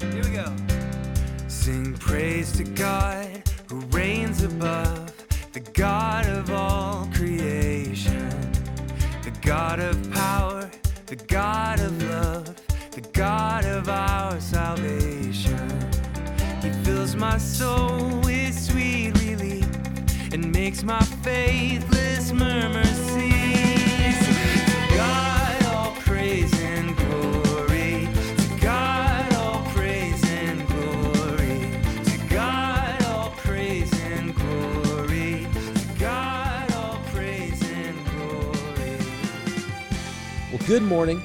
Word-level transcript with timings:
Here 0.00 0.24
we 0.24 0.30
go. 0.30 0.52
Sing 1.48 1.94
praise 1.94 2.52
to 2.52 2.64
God 2.64 3.42
who 3.68 3.80
reigns 3.96 4.42
above, 4.42 5.12
the 5.52 5.60
God 5.60 6.26
of 6.26 6.50
all 6.50 7.08
creation, 7.14 8.28
the 9.22 9.32
God 9.42 9.80
of 9.80 10.10
power, 10.12 10.70
the 11.06 11.16
God 11.16 11.80
of 11.80 12.02
love, 12.10 12.54
the 12.92 13.00
God 13.12 13.64
of 13.64 13.88
our 13.88 14.40
salvation. 14.40 15.68
He 16.62 16.70
fills 16.84 17.14
my 17.16 17.38
soul 17.38 18.20
with 18.24 18.58
sweet 18.58 19.12
relief 19.20 19.66
and 20.32 20.52
makes 20.52 20.82
my 20.82 21.00
faithless 21.22 22.32
murmur 22.32 22.89
good 40.70 40.82
morning 40.84 41.20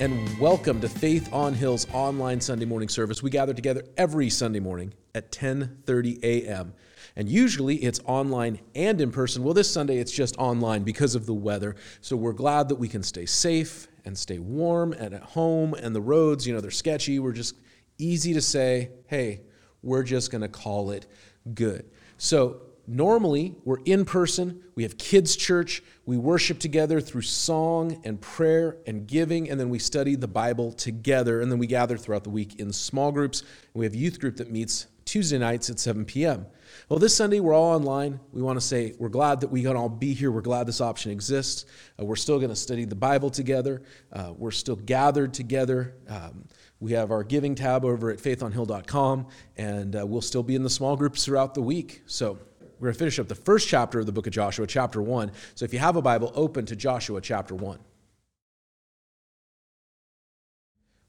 and 0.00 0.40
welcome 0.40 0.80
to 0.80 0.88
Faith 0.88 1.32
on 1.32 1.54
Hill's 1.54 1.86
online 1.92 2.40
Sunday 2.40 2.64
morning 2.64 2.88
service. 2.88 3.22
We 3.22 3.30
gather 3.30 3.54
together 3.54 3.84
every 3.96 4.28
Sunday 4.28 4.58
morning 4.58 4.92
at 5.14 5.30
10:30 5.30 6.18
a.m. 6.24 6.74
And 7.14 7.28
usually 7.28 7.76
it's 7.76 8.00
online 8.06 8.58
and 8.74 9.00
in 9.00 9.12
person. 9.12 9.44
Well, 9.44 9.54
this 9.54 9.70
Sunday 9.70 9.98
it's 9.98 10.10
just 10.10 10.36
online 10.36 10.82
because 10.82 11.14
of 11.14 11.26
the 11.26 11.32
weather. 11.32 11.76
So 12.00 12.16
we're 12.16 12.32
glad 12.32 12.68
that 12.70 12.74
we 12.74 12.88
can 12.88 13.04
stay 13.04 13.24
safe 13.24 13.86
and 14.04 14.18
stay 14.18 14.40
warm 14.40 14.92
and 14.92 15.14
at 15.14 15.22
home 15.22 15.74
and 15.74 15.94
the 15.94 16.00
roads, 16.00 16.44
you 16.44 16.52
know, 16.52 16.60
they're 16.60 16.72
sketchy. 16.72 17.20
We're 17.20 17.30
just 17.30 17.54
easy 17.98 18.34
to 18.34 18.40
say, 18.40 18.90
"Hey, 19.06 19.42
we're 19.80 20.02
just 20.02 20.32
going 20.32 20.42
to 20.42 20.48
call 20.48 20.90
it 20.90 21.06
good." 21.54 21.84
So 22.16 22.62
Normally, 22.90 23.54
we're 23.66 23.82
in 23.84 24.06
person, 24.06 24.62
we 24.74 24.82
have 24.82 24.96
kids' 24.96 25.36
church, 25.36 25.82
we 26.06 26.16
worship 26.16 26.58
together 26.58 27.02
through 27.02 27.20
song 27.20 28.00
and 28.02 28.18
prayer 28.18 28.78
and 28.86 29.06
giving, 29.06 29.50
and 29.50 29.60
then 29.60 29.68
we 29.68 29.78
study 29.78 30.16
the 30.16 30.26
Bible 30.26 30.72
together, 30.72 31.42
and 31.42 31.52
then 31.52 31.58
we 31.58 31.66
gather 31.66 31.98
throughout 31.98 32.24
the 32.24 32.30
week 32.30 32.58
in 32.58 32.72
small 32.72 33.12
groups. 33.12 33.42
We 33.74 33.84
have 33.84 33.94
youth 33.94 34.18
group 34.18 34.36
that 34.36 34.50
meets 34.50 34.86
Tuesday 35.04 35.36
nights 35.36 35.68
at 35.68 35.78
7 35.78 36.06
p.m. 36.06 36.46
Well, 36.88 36.98
this 36.98 37.14
Sunday, 37.14 37.40
we're 37.40 37.52
all 37.52 37.74
online. 37.74 38.20
We 38.32 38.40
want 38.40 38.58
to 38.58 38.66
say 38.66 38.94
we're 38.98 39.10
glad 39.10 39.42
that 39.42 39.48
we 39.48 39.62
can 39.62 39.76
all 39.76 39.90
be 39.90 40.14
here. 40.14 40.30
We're 40.30 40.40
glad 40.40 40.66
this 40.66 40.80
option 40.80 41.12
exists. 41.12 41.66
Uh, 42.00 42.06
we're 42.06 42.16
still 42.16 42.38
going 42.38 42.48
to 42.48 42.56
study 42.56 42.86
the 42.86 42.94
Bible 42.94 43.28
together. 43.28 43.82
Uh, 44.10 44.32
we're 44.34 44.50
still 44.50 44.76
gathered 44.76 45.34
together. 45.34 45.94
Um, 46.08 46.46
we 46.80 46.92
have 46.92 47.10
our 47.10 47.22
giving 47.22 47.54
tab 47.54 47.84
over 47.84 48.10
at 48.10 48.18
faithonhill.com, 48.18 49.26
and 49.58 49.94
uh, 49.94 50.06
we'll 50.06 50.22
still 50.22 50.42
be 50.42 50.54
in 50.54 50.62
the 50.62 50.70
small 50.70 50.96
groups 50.96 51.26
throughout 51.26 51.54
the 51.54 51.62
week. 51.62 52.02
So 52.06 52.38
we're 52.78 52.86
going 52.86 52.94
to 52.94 52.98
finish 52.98 53.18
up 53.18 53.28
the 53.28 53.34
first 53.34 53.68
chapter 53.68 53.98
of 53.98 54.06
the 54.06 54.12
book 54.12 54.26
of 54.26 54.32
Joshua, 54.32 54.66
chapter 54.66 55.02
1. 55.02 55.32
So 55.54 55.64
if 55.64 55.72
you 55.72 55.78
have 55.80 55.96
a 55.96 56.02
Bible, 56.02 56.32
open 56.34 56.66
to 56.66 56.76
Joshua 56.76 57.20
chapter 57.20 57.54
1. 57.54 57.78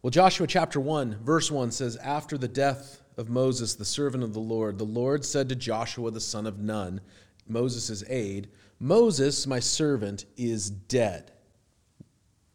Well, 0.02 0.12
Joshua 0.12 0.47
chapter 0.47 0.80
1, 0.80 1.20
verse 1.23 1.52
1 1.52 1.72
says, 1.72 1.97
After 1.97 2.38
the 2.38 2.47
death 2.47 3.02
of 3.17 3.30
Moses, 3.30 3.75
the 3.75 3.86
servant 3.86 4.23
of 4.23 4.34
the 4.34 4.40
Lord, 4.40 4.78
the 4.78 4.86
Lord 4.86 5.25
said 5.25 5.50
to 5.50 5.56
Joshua, 5.56 6.09
the 6.09 6.22
son 6.22 6.47
of 6.47 6.59
Nun, 6.59 7.02
Moses' 7.47 8.03
aide, 8.08 8.47
Moses, 8.80 9.45
my 9.45 9.59
servant, 9.59 10.25
is 10.38 10.70
dead. 10.70 11.34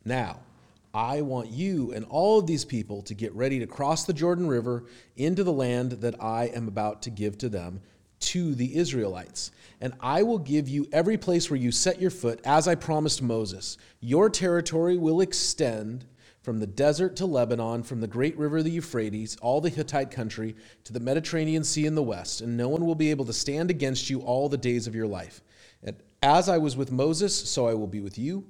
Now, 0.04 0.40
I 0.94 1.20
want 1.20 1.50
you 1.50 1.92
and 1.92 2.04
all 2.06 2.38
of 2.38 2.46
these 2.46 2.64
people 2.64 3.02
to 3.02 3.14
get 3.14 3.34
ready 3.34 3.58
to 3.58 3.66
cross 3.66 4.04
the 4.04 4.12
Jordan 4.12 4.46
River 4.46 4.84
into 5.16 5.44
the 5.44 5.52
land 5.52 5.92
that 5.92 6.22
I 6.22 6.46
am 6.46 6.66
about 6.66 7.02
to 7.02 7.10
give 7.10 7.36
to 7.38 7.48
them, 7.48 7.82
to 8.24 8.54
the 8.54 8.76
Israelites. 8.76 9.50
And 9.80 9.94
I 10.00 10.22
will 10.22 10.38
give 10.38 10.68
you 10.68 10.88
every 10.92 11.18
place 11.18 11.50
where 11.50 11.58
you 11.58 11.70
set 11.70 12.00
your 12.00 12.10
foot, 12.10 12.40
as 12.44 12.66
I 12.66 12.74
promised 12.74 13.22
Moses. 13.22 13.76
Your 14.00 14.30
territory 14.30 14.96
will 14.96 15.20
extend 15.20 16.06
from 16.42 16.60
the 16.60 16.66
desert 16.66 17.16
to 17.16 17.26
Lebanon, 17.26 17.82
from 17.82 18.00
the 18.00 18.06
great 18.06 18.36
river, 18.36 18.62
the 18.62 18.70
Euphrates, 18.70 19.36
all 19.40 19.60
the 19.60 19.70
Hittite 19.70 20.10
country, 20.10 20.54
to 20.84 20.92
the 20.92 21.00
Mediterranean 21.00 21.64
Sea 21.64 21.86
in 21.86 21.94
the 21.94 22.02
west, 22.02 22.40
and 22.40 22.56
no 22.56 22.68
one 22.68 22.84
will 22.84 22.94
be 22.94 23.10
able 23.10 23.24
to 23.24 23.32
stand 23.32 23.70
against 23.70 24.10
you 24.10 24.20
all 24.20 24.48
the 24.48 24.58
days 24.58 24.86
of 24.86 24.94
your 24.94 25.06
life. 25.06 25.40
And 25.82 25.96
as 26.22 26.48
I 26.48 26.58
was 26.58 26.76
with 26.76 26.92
Moses, 26.92 27.34
so 27.34 27.66
I 27.66 27.74
will 27.74 27.86
be 27.86 28.00
with 28.00 28.18
you. 28.18 28.44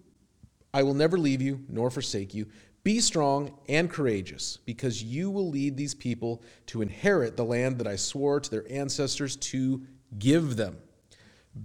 I 0.73 0.83
will 0.83 0.95
never 0.95 1.17
leave 1.17 1.41
you 1.41 1.65
nor 1.69 1.89
forsake 1.89 2.35
you. 2.35 2.47
Be 2.85 3.01
strong 3.01 3.59
and 3.67 3.91
courageous, 3.91 4.59
because 4.67 5.03
you 5.03 5.31
will 5.31 5.49
lead 5.49 5.75
these 5.75 5.95
people 5.95 6.43
to 6.67 6.83
inherit 6.83 7.35
the 7.35 7.45
land 7.45 7.79
that 7.79 7.87
I 7.87 7.97
swore 7.97 8.41
to 8.41 8.51
their 8.51 8.71
ancestors 8.71 9.37
to 9.37 9.83
give 10.19 10.57
them. 10.57 10.77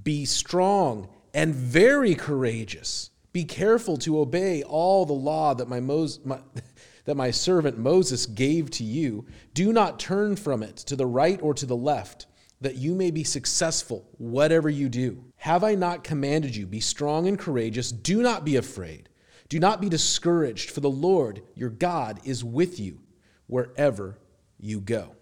Be 0.04 0.24
strong 0.24 1.10
and 1.34 1.54
very 1.54 2.16
courageous. 2.16 3.12
Be 3.34 3.44
careful 3.44 3.98
to 3.98 4.20
obey 4.20 4.64
all 4.64 5.06
the 5.06 5.12
law 5.12 5.54
that 5.54 5.68
my, 5.68 5.82
Mos- 5.82 6.22
my, 6.24 6.40
that 7.04 7.16
my 7.16 7.32
servant 7.32 7.78
Moses 7.78 8.26
gave 8.26 8.72
to 8.72 8.86
you. 8.86 9.26
Do 9.54 9.74
not 9.74 10.00
turn 10.00 10.38
from 10.38 10.64
it 10.64 10.78
to 10.78 10.96
the 10.96 11.06
right 11.06 11.40
or 11.42 11.54
to 11.54 11.66
the 11.66 11.76
left, 11.76 12.28
that 12.62 12.76
you 12.76 12.96
may 12.96 13.12
be 13.12 13.26
successful, 13.26 14.08
whatever 14.18 14.70
you 14.70 14.88
do. 14.88 15.26
Have 15.36 15.66
I 15.66 15.76
not 15.76 16.06
commanded 16.06 16.56
you? 16.56 16.66
Be 16.66 16.80
strong 16.80 17.28
and 17.28 17.38
courageous. 17.38 17.92
Do 17.92 18.22
not 18.22 18.46
be 18.46 18.56
afraid. 18.56 19.09
Do 19.50 19.60
not 19.60 19.82
be 19.82 19.90
discouraged, 19.90 20.70
for 20.70 20.80
the 20.80 20.90
Lord 20.90 21.42
your 21.56 21.72
God 21.72 22.20
is 22.24 22.44
with 22.44 22.80
you 22.80 23.00
wherever 23.48 24.20
you 24.60 24.80
go. 24.80 25.16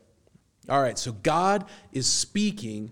All 0.70 0.82
right, 0.82 1.00
so 1.00 1.14
God 1.14 1.66
is 1.94 2.08
speaking 2.08 2.92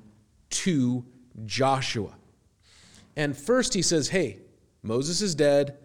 to 0.50 1.06
Joshua. 1.46 2.16
And 3.18 3.36
first 3.36 3.74
he 3.74 3.82
says, 3.82 4.10
Hey, 4.10 4.40
Moses 4.82 5.22
is 5.22 5.36
dead. 5.36 5.78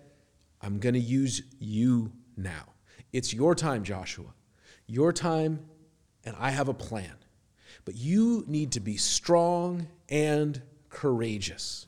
I'm 0.63 0.79
going 0.79 0.95
to 0.95 1.01
use 1.01 1.43
you 1.59 2.13
now. 2.37 2.67
It's 3.13 3.35
your 3.35 3.55
time, 3.55 3.83
Joshua. 3.83 4.33
Your 4.87 5.13
time, 5.13 5.61
and 6.25 6.37
I 6.39 6.51
have 6.51 6.69
a 6.69 6.75
plan. 6.75 7.15
But 7.85 7.97
you 7.97 8.45
need 8.47 8.73
to 8.73 8.81
be 8.81 8.97
strong 8.97 9.89
and 10.09 10.61
courageous. 10.91 11.87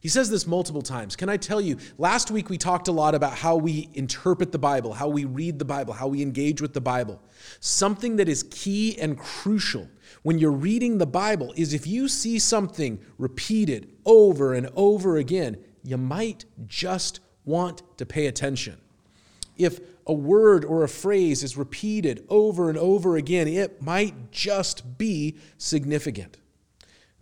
He 0.00 0.08
says 0.08 0.30
this 0.30 0.46
multiple 0.46 0.82
times. 0.82 1.16
Can 1.16 1.28
I 1.28 1.36
tell 1.36 1.60
you, 1.60 1.76
last 1.98 2.30
week 2.30 2.48
we 2.48 2.56
talked 2.56 2.86
a 2.86 2.92
lot 2.92 3.16
about 3.16 3.34
how 3.34 3.56
we 3.56 3.90
interpret 3.94 4.52
the 4.52 4.58
Bible, 4.58 4.92
how 4.92 5.08
we 5.08 5.24
read 5.24 5.58
the 5.58 5.64
Bible, 5.64 5.92
how 5.92 6.06
we 6.06 6.22
engage 6.22 6.60
with 6.60 6.72
the 6.72 6.80
Bible. 6.80 7.20
Something 7.58 8.16
that 8.16 8.28
is 8.28 8.44
key 8.44 8.96
and 8.98 9.18
crucial 9.18 9.88
when 10.22 10.38
you're 10.38 10.52
reading 10.52 10.98
the 10.98 11.06
Bible 11.06 11.52
is 11.56 11.72
if 11.72 11.86
you 11.86 12.06
see 12.06 12.38
something 12.38 13.00
repeated 13.18 13.90
over 14.04 14.54
and 14.54 14.70
over 14.76 15.16
again, 15.16 15.58
you 15.82 15.96
might 15.96 16.44
just 16.66 17.18
want 17.44 17.82
to 17.98 18.06
pay 18.06 18.26
attention. 18.26 18.78
If 19.56 19.80
a 20.06 20.12
word 20.12 20.64
or 20.64 20.84
a 20.84 20.88
phrase 20.88 21.42
is 21.42 21.56
repeated 21.56 22.24
over 22.28 22.68
and 22.68 22.78
over 22.78 23.16
again, 23.16 23.48
it 23.48 23.82
might 23.82 24.30
just 24.30 24.96
be 24.96 25.36
significant. 25.56 26.38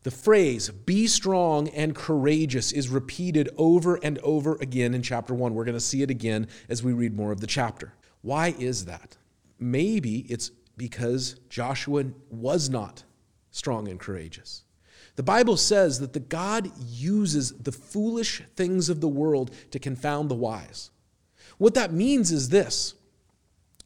The 0.07 0.13
phrase, 0.13 0.69
be 0.71 1.09
strong 1.09 1.67
and 1.71 1.93
courageous, 1.93 2.71
is 2.71 2.89
repeated 2.89 3.49
over 3.57 3.97
and 3.97 4.21
over 4.21 4.55
again 4.61 4.95
in 4.95 5.03
chapter 5.03 5.35
1. 5.35 5.53
We're 5.53 5.65
going 5.65 5.75
to 5.75 5.81
see 5.81 6.01
it 6.03 6.13
again 6.13 6.47
as 6.69 6.81
we 6.81 6.93
read 6.93 7.17
more 7.17 7.33
of 7.33 7.41
the 7.41 7.47
chapter. 7.49 7.93
Why 8.23 8.55
is 8.57 8.85
that? 8.85 9.17
Maybe 9.59 10.19
it's 10.29 10.53
because 10.77 11.41
Joshua 11.49 12.05
was 12.31 12.71
not 12.71 13.03
strong 13.51 13.89
and 13.89 13.99
courageous. 13.99 14.63
The 15.17 15.25
Bible 15.25 15.57
says 15.57 15.99
that 15.99 16.13
the 16.13 16.21
God 16.21 16.71
uses 16.79 17.51
the 17.55 17.73
foolish 17.73 18.45
things 18.55 18.89
of 18.89 19.01
the 19.01 19.09
world 19.09 19.51
to 19.73 19.81
confound 19.81 20.31
the 20.31 20.37
wise. 20.37 20.93
What 21.59 21.75
that 21.75 21.93
means 21.93 22.31
is 22.31 22.51
this 22.51 22.95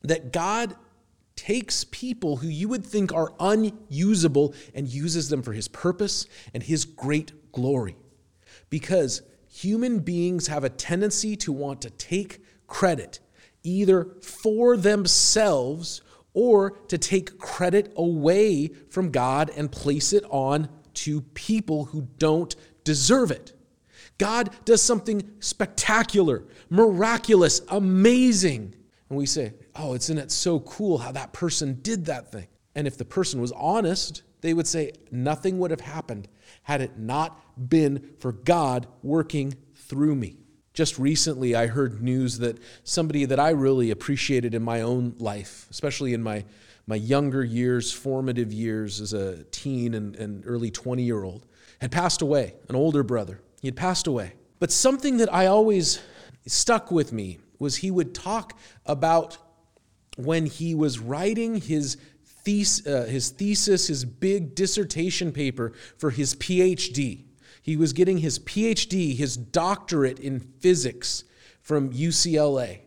that 0.02 0.34
God 0.34 0.76
takes 1.40 1.84
people 1.84 2.36
who 2.36 2.48
you 2.48 2.68
would 2.68 2.84
think 2.84 3.14
are 3.14 3.32
unusable 3.40 4.54
and 4.74 4.86
uses 4.86 5.30
them 5.30 5.42
for 5.42 5.54
his 5.54 5.68
purpose 5.68 6.26
and 6.52 6.62
his 6.62 6.84
great 6.84 7.32
glory. 7.50 7.96
Because 8.68 9.22
human 9.48 10.00
beings 10.00 10.48
have 10.48 10.64
a 10.64 10.68
tendency 10.68 11.36
to 11.36 11.50
want 11.50 11.80
to 11.80 11.88
take 11.88 12.44
credit 12.66 13.20
either 13.62 14.04
for 14.20 14.76
themselves 14.76 16.02
or 16.34 16.72
to 16.88 16.98
take 16.98 17.38
credit 17.38 17.90
away 17.96 18.68
from 18.90 19.10
God 19.10 19.50
and 19.56 19.72
place 19.72 20.12
it 20.12 20.24
on 20.28 20.68
to 20.92 21.22
people 21.22 21.86
who 21.86 22.06
don't 22.18 22.54
deserve 22.84 23.30
it. 23.30 23.54
God 24.18 24.50
does 24.66 24.82
something 24.82 25.22
spectacular, 25.40 26.44
miraculous, 26.68 27.62
amazing. 27.70 28.74
And 29.08 29.18
we 29.18 29.24
say, 29.24 29.54
oh, 29.80 29.94
isn't 29.94 30.18
it 30.18 30.30
so 30.30 30.60
cool 30.60 30.98
how 30.98 31.12
that 31.12 31.32
person 31.32 31.78
did 31.82 32.06
that 32.06 32.30
thing? 32.30 32.46
And 32.74 32.86
if 32.86 32.96
the 32.98 33.04
person 33.04 33.40
was 33.40 33.52
honest, 33.52 34.22
they 34.42 34.54
would 34.54 34.66
say, 34.66 34.92
nothing 35.10 35.58
would 35.58 35.70
have 35.70 35.80
happened 35.80 36.28
had 36.62 36.80
it 36.80 36.98
not 36.98 37.68
been 37.68 38.14
for 38.18 38.32
God 38.32 38.86
working 39.02 39.54
through 39.74 40.14
me. 40.14 40.36
Just 40.72 40.98
recently, 40.98 41.54
I 41.54 41.66
heard 41.66 42.02
news 42.02 42.38
that 42.38 42.58
somebody 42.84 43.24
that 43.24 43.40
I 43.40 43.50
really 43.50 43.90
appreciated 43.90 44.54
in 44.54 44.62
my 44.62 44.82
own 44.82 45.14
life, 45.18 45.66
especially 45.70 46.14
in 46.14 46.22
my, 46.22 46.44
my 46.86 46.96
younger 46.96 47.42
years, 47.42 47.92
formative 47.92 48.52
years 48.52 49.00
as 49.00 49.12
a 49.12 49.44
teen 49.44 49.94
and, 49.94 50.14
and 50.16 50.44
early 50.46 50.70
20 50.70 51.02
year 51.02 51.24
old, 51.24 51.46
had 51.80 51.90
passed 51.90 52.22
away, 52.22 52.54
an 52.68 52.76
older 52.76 53.02
brother. 53.02 53.40
He 53.60 53.68
had 53.68 53.76
passed 53.76 54.06
away. 54.06 54.34
But 54.58 54.70
something 54.70 55.16
that 55.16 55.32
I 55.32 55.46
always 55.46 56.00
stuck 56.46 56.90
with 56.90 57.12
me 57.12 57.38
was 57.58 57.76
he 57.76 57.90
would 57.90 58.14
talk 58.14 58.58
about 58.86 59.38
when 60.24 60.46
he 60.46 60.74
was 60.74 60.98
writing 60.98 61.60
his, 61.60 61.96
thes- 62.44 62.86
uh, 62.86 63.06
his 63.08 63.30
thesis, 63.30 63.88
his 63.88 64.04
big 64.04 64.54
dissertation 64.54 65.32
paper 65.32 65.72
for 65.98 66.10
his 66.10 66.34
PhD. 66.36 67.24
He 67.62 67.76
was 67.76 67.92
getting 67.92 68.18
his 68.18 68.38
PhD, 68.38 69.16
his 69.16 69.36
doctorate 69.36 70.18
in 70.18 70.40
physics 70.40 71.24
from 71.62 71.92
UCLA. 71.92 72.80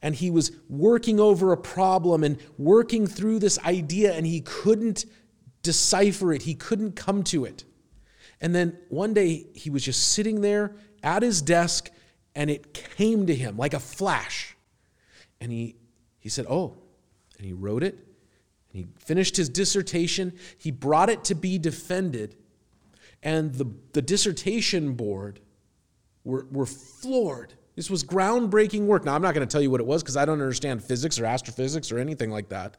And 0.00 0.14
he 0.14 0.30
was 0.30 0.52
working 0.68 1.18
over 1.18 1.52
a 1.52 1.56
problem 1.56 2.22
and 2.22 2.38
working 2.56 3.06
through 3.06 3.40
this 3.40 3.58
idea, 3.60 4.12
and 4.12 4.26
he 4.26 4.40
couldn't 4.42 5.06
decipher 5.62 6.32
it. 6.32 6.42
He 6.42 6.54
couldn't 6.54 6.92
come 6.92 7.24
to 7.24 7.44
it. 7.44 7.64
And 8.40 8.54
then 8.54 8.78
one 8.88 9.14
day 9.14 9.46
he 9.54 9.70
was 9.70 9.82
just 9.82 10.12
sitting 10.12 10.40
there 10.40 10.76
at 11.02 11.22
his 11.22 11.42
desk, 11.42 11.90
and 12.34 12.50
it 12.50 12.72
came 12.72 13.26
to 13.26 13.34
him 13.34 13.56
like 13.56 13.74
a 13.74 13.80
flash. 13.80 14.56
And 15.40 15.50
he, 15.50 15.76
he 16.18 16.28
said, 16.28 16.46
Oh, 16.48 16.76
and 17.36 17.46
he 17.46 17.52
wrote 17.52 17.82
it. 17.82 17.94
And 18.72 18.84
he 18.84 18.88
finished 18.98 19.36
his 19.36 19.48
dissertation. 19.48 20.32
He 20.58 20.70
brought 20.70 21.08
it 21.08 21.24
to 21.24 21.34
be 21.34 21.58
defended. 21.58 22.36
And 23.22 23.54
the, 23.54 23.66
the 23.92 24.02
dissertation 24.02 24.94
board 24.94 25.40
were, 26.24 26.46
were 26.50 26.66
floored. 26.66 27.54
This 27.74 27.90
was 27.90 28.04
groundbreaking 28.04 28.86
work. 28.86 29.04
Now, 29.04 29.14
I'm 29.14 29.22
not 29.22 29.34
going 29.34 29.46
to 29.46 29.50
tell 29.50 29.62
you 29.62 29.70
what 29.70 29.80
it 29.80 29.86
was 29.86 30.02
because 30.02 30.16
I 30.16 30.24
don't 30.24 30.40
understand 30.40 30.82
physics 30.82 31.18
or 31.18 31.24
astrophysics 31.24 31.90
or 31.92 31.98
anything 31.98 32.30
like 32.30 32.48
that. 32.50 32.76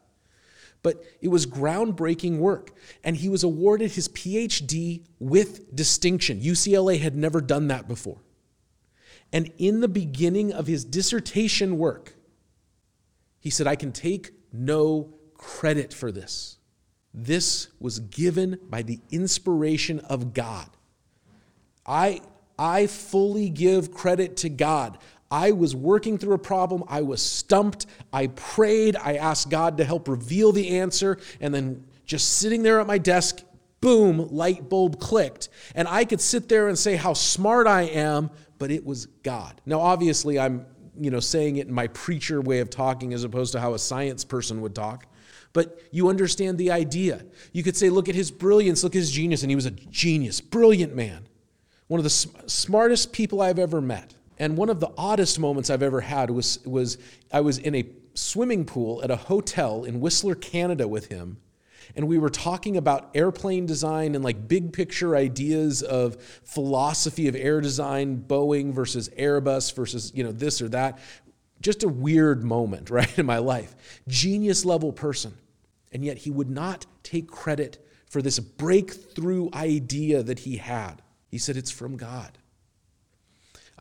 But 0.81 1.03
it 1.21 1.27
was 1.27 1.45
groundbreaking 1.45 2.37
work. 2.37 2.71
And 3.03 3.17
he 3.17 3.29
was 3.29 3.43
awarded 3.43 3.91
his 3.91 4.07
PhD 4.09 5.05
with 5.19 5.75
distinction. 5.75 6.39
UCLA 6.39 6.99
had 6.99 7.15
never 7.15 7.41
done 7.41 7.67
that 7.67 7.87
before. 7.87 8.21
And 9.31 9.51
in 9.57 9.81
the 9.81 9.87
beginning 9.87 10.51
of 10.51 10.67
his 10.67 10.85
dissertation 10.85 11.77
work, 11.77 12.15
he 13.39 13.49
said, 13.49 13.67
I 13.67 13.75
can 13.75 13.91
take 13.91 14.31
no 14.51 15.13
credit 15.35 15.93
for 15.93 16.11
this. 16.11 16.57
This 17.13 17.69
was 17.79 17.99
given 17.99 18.59
by 18.69 18.81
the 18.81 18.99
inspiration 19.09 19.99
of 20.01 20.33
God. 20.33 20.69
I, 21.85 22.21
I 22.57 22.87
fully 22.87 23.49
give 23.49 23.93
credit 23.93 24.37
to 24.37 24.49
God. 24.49 24.99
I 25.31 25.51
was 25.51 25.75
working 25.75 26.17
through 26.17 26.33
a 26.33 26.39
problem. 26.39 26.83
I 26.87 27.01
was 27.01 27.21
stumped. 27.21 27.85
I 28.11 28.27
prayed. 28.27 28.95
I 28.95 29.15
asked 29.15 29.49
God 29.49 29.77
to 29.77 29.85
help 29.85 30.07
reveal 30.07 30.51
the 30.51 30.79
answer. 30.79 31.17
And 31.39 31.53
then 31.53 31.85
just 32.05 32.37
sitting 32.37 32.63
there 32.63 32.79
at 32.79 32.87
my 32.87 32.97
desk, 32.97 33.43
boom, 33.81 34.27
light 34.29 34.69
bulb 34.69 34.99
clicked. 34.99 35.49
And 35.75 35.87
I 35.87 36.05
could 36.05 36.21
sit 36.21 36.49
there 36.49 36.67
and 36.67 36.77
say 36.77 36.95
how 36.95 37.13
smart 37.13 37.67
I 37.67 37.83
am, 37.83 38.29
but 38.57 38.71
it 38.71 38.85
was 38.85 39.05
God. 39.23 39.61
Now, 39.65 39.79
obviously, 39.79 40.39
I'm 40.39 40.65
you 40.99 41.11
know 41.11 41.19
saying 41.19 41.57
it 41.57 41.67
in 41.67 41.73
my 41.73 41.87
preacher 41.87 42.41
way 42.41 42.59
of 42.59 42.69
talking 42.69 43.13
as 43.13 43.23
opposed 43.23 43.51
to 43.53 43.59
how 43.59 43.73
a 43.73 43.79
science 43.79 44.23
person 44.23 44.61
would 44.61 44.75
talk. 44.75 45.05
But 45.53 45.81
you 45.91 46.09
understand 46.09 46.57
the 46.57 46.71
idea. 46.71 47.25
You 47.53 47.63
could 47.63 47.75
say, 47.75 47.89
look 47.89 48.07
at 48.07 48.15
his 48.15 48.29
brilliance, 48.29 48.83
look 48.83 48.95
at 48.95 48.99
his 48.99 49.11
genius. 49.11 49.41
And 49.41 49.49
he 49.49 49.55
was 49.55 49.65
a 49.65 49.71
genius, 49.71 50.41
brilliant 50.41 50.95
man. 50.95 51.27
One 51.87 51.99
of 51.99 52.03
the 52.03 52.09
sm- 52.09 52.37
smartest 52.45 53.11
people 53.11 53.41
I've 53.41 53.59
ever 53.59 53.81
met. 53.81 54.13
And 54.37 54.55
one 54.55 54.69
of 54.69 54.79
the 54.79 54.91
oddest 54.97 55.39
moments 55.39 55.69
I've 55.69 55.83
ever 55.83 56.01
had 56.01 56.29
was, 56.29 56.63
was 56.65 56.97
I 57.33 57.41
was 57.41 57.57
in 57.57 57.75
a 57.75 57.85
swimming 58.13 58.65
pool 58.65 59.03
at 59.03 59.11
a 59.11 59.15
hotel 59.15 59.83
in 59.83 59.99
Whistler, 59.99 60.35
Canada 60.35 60.87
with 60.87 61.07
him. 61.07 61.37
And 61.95 62.07
we 62.07 62.17
were 62.17 62.29
talking 62.29 62.77
about 62.77 63.09
airplane 63.15 63.65
design 63.65 64.15
and 64.15 64.23
like 64.23 64.47
big 64.47 64.73
picture 64.73 65.15
ideas 65.15 65.81
of 65.81 66.21
philosophy 66.43 67.27
of 67.27 67.35
air 67.35 67.61
design, 67.61 68.23
Boeing 68.27 68.73
versus 68.73 69.09
Airbus 69.09 69.75
versus, 69.75 70.11
you 70.15 70.23
know, 70.23 70.31
this 70.31 70.61
or 70.61 70.69
that 70.69 70.99
just 71.61 71.83
a 71.83 71.89
weird 71.89 72.43
moment, 72.43 72.89
right, 72.89 73.17
in 73.17 73.25
my 73.25 73.37
life. 73.37 73.75
Genius 74.07 74.65
level 74.65 74.91
person. 74.91 75.33
And 75.91 76.05
yet 76.05 76.19
he 76.19 76.29
would 76.29 76.49
not 76.49 76.85
take 77.03 77.27
credit 77.27 77.85
for 78.09 78.21
this 78.21 78.39
breakthrough 78.39 79.49
idea 79.53 80.23
that 80.23 80.39
he 80.39 80.57
had. 80.57 81.01
He 81.27 81.37
said, 81.37 81.57
It's 81.57 81.71
from 81.71 81.97
God. 81.97 82.37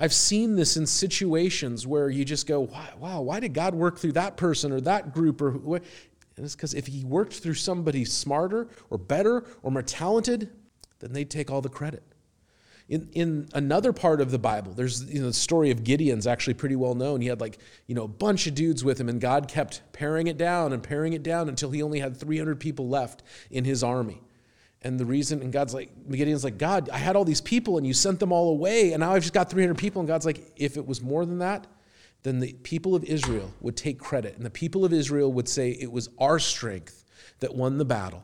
I've 0.00 0.14
seen 0.14 0.54
this 0.54 0.76
in 0.76 0.86
situations 0.86 1.84
where 1.84 2.08
you 2.08 2.24
just 2.24 2.46
go, 2.46 2.60
wow, 3.00 3.20
why 3.20 3.40
did 3.40 3.52
God 3.52 3.74
work 3.74 3.98
through 3.98 4.12
that 4.12 4.36
person 4.36 4.70
or 4.70 4.80
that 4.82 5.12
group? 5.12 5.42
Or 5.42 5.80
and 6.38 6.44
it's 6.44 6.54
because 6.54 6.72
if 6.72 6.86
he 6.86 7.04
worked 7.04 7.34
through 7.34 7.54
somebody 7.54 8.04
smarter 8.04 8.68
or 8.90 8.96
better 8.96 9.44
or 9.62 9.70
more 9.70 9.82
talented, 9.82 10.50
then 11.00 11.12
they'd 11.12 11.30
take 11.30 11.50
all 11.50 11.60
the 11.60 11.68
credit. 11.68 12.02
In, 12.88 13.10
in 13.12 13.48
another 13.52 13.92
part 13.92 14.22
of 14.22 14.30
the 14.30 14.38
Bible, 14.38 14.72
there's 14.72 15.04
you 15.12 15.20
know, 15.20 15.26
the 15.26 15.34
story 15.34 15.70
of 15.70 15.84
Gideon's 15.84 16.26
actually 16.26 16.54
pretty 16.54 16.76
well 16.76 16.94
known. 16.94 17.20
He 17.20 17.28
had 17.28 17.40
like 17.40 17.58
you 17.86 17.94
know 17.94 18.04
a 18.04 18.08
bunch 18.08 18.46
of 18.46 18.54
dudes 18.54 18.82
with 18.82 18.98
him, 18.98 19.10
and 19.10 19.20
God 19.20 19.46
kept 19.46 19.82
paring 19.92 20.26
it 20.26 20.38
down 20.38 20.72
and 20.72 20.82
paring 20.82 21.12
it 21.12 21.22
down 21.22 21.50
until 21.50 21.70
he 21.70 21.82
only 21.82 21.98
had 22.00 22.16
300 22.16 22.58
people 22.58 22.88
left 22.88 23.22
in 23.50 23.64
his 23.64 23.84
army. 23.84 24.22
And 24.80 24.98
the 24.98 25.04
reason, 25.04 25.42
and 25.42 25.52
God's 25.52 25.74
like, 25.74 25.90
Gideon's 26.08 26.44
like, 26.44 26.56
God, 26.56 26.88
I 26.88 26.98
had 26.98 27.16
all 27.16 27.24
these 27.24 27.40
people 27.40 27.78
and 27.78 27.86
you 27.86 27.92
sent 27.92 28.20
them 28.20 28.32
all 28.32 28.50
away, 28.50 28.92
and 28.92 29.00
now 29.00 29.12
I've 29.12 29.22
just 29.22 29.34
got 29.34 29.50
300 29.50 29.76
people. 29.76 30.00
And 30.00 30.08
God's 30.08 30.24
like, 30.24 30.52
if 30.56 30.76
it 30.76 30.86
was 30.86 31.02
more 31.02 31.26
than 31.26 31.40
that, 31.40 31.66
then 32.28 32.40
the 32.40 32.52
people 32.62 32.94
of 32.94 33.04
Israel 33.04 33.52
would 33.60 33.76
take 33.76 33.98
credit. 33.98 34.36
And 34.36 34.44
the 34.44 34.50
people 34.50 34.84
of 34.84 34.92
Israel 34.92 35.32
would 35.32 35.48
say, 35.48 35.70
it 35.70 35.90
was 35.90 36.10
our 36.18 36.38
strength 36.38 37.04
that 37.40 37.54
won 37.54 37.78
the 37.78 37.84
battle. 37.84 38.22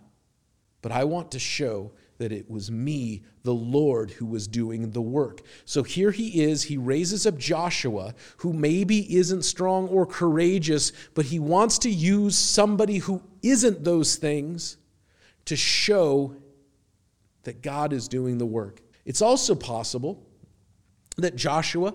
But 0.82 0.92
I 0.92 1.04
want 1.04 1.30
to 1.30 1.38
show 1.38 1.92
that 2.18 2.30
it 2.30 2.48
was 2.48 2.70
me, 2.70 3.22
the 3.42 3.54
Lord, 3.54 4.10
who 4.10 4.26
was 4.26 4.46
doing 4.46 4.90
the 4.90 5.00
work. 5.00 5.40
So 5.64 5.82
here 5.82 6.10
he 6.10 6.42
is. 6.44 6.62
He 6.62 6.76
raises 6.76 7.26
up 7.26 7.38
Joshua, 7.38 8.14
who 8.36 8.52
maybe 8.52 9.16
isn't 9.16 9.42
strong 9.42 9.88
or 9.88 10.04
courageous, 10.04 10.92
but 11.14 11.24
he 11.24 11.38
wants 11.38 11.78
to 11.78 11.90
use 11.90 12.36
somebody 12.36 12.98
who 12.98 13.22
isn't 13.42 13.82
those 13.82 14.16
things 14.16 14.76
to 15.46 15.56
show 15.56 16.36
that 17.44 17.62
God 17.62 17.92
is 17.92 18.06
doing 18.06 18.38
the 18.38 18.46
work. 18.46 18.80
It's 19.04 19.22
also 19.22 19.54
possible 19.54 20.26
that 21.16 21.36
Joshua 21.36 21.94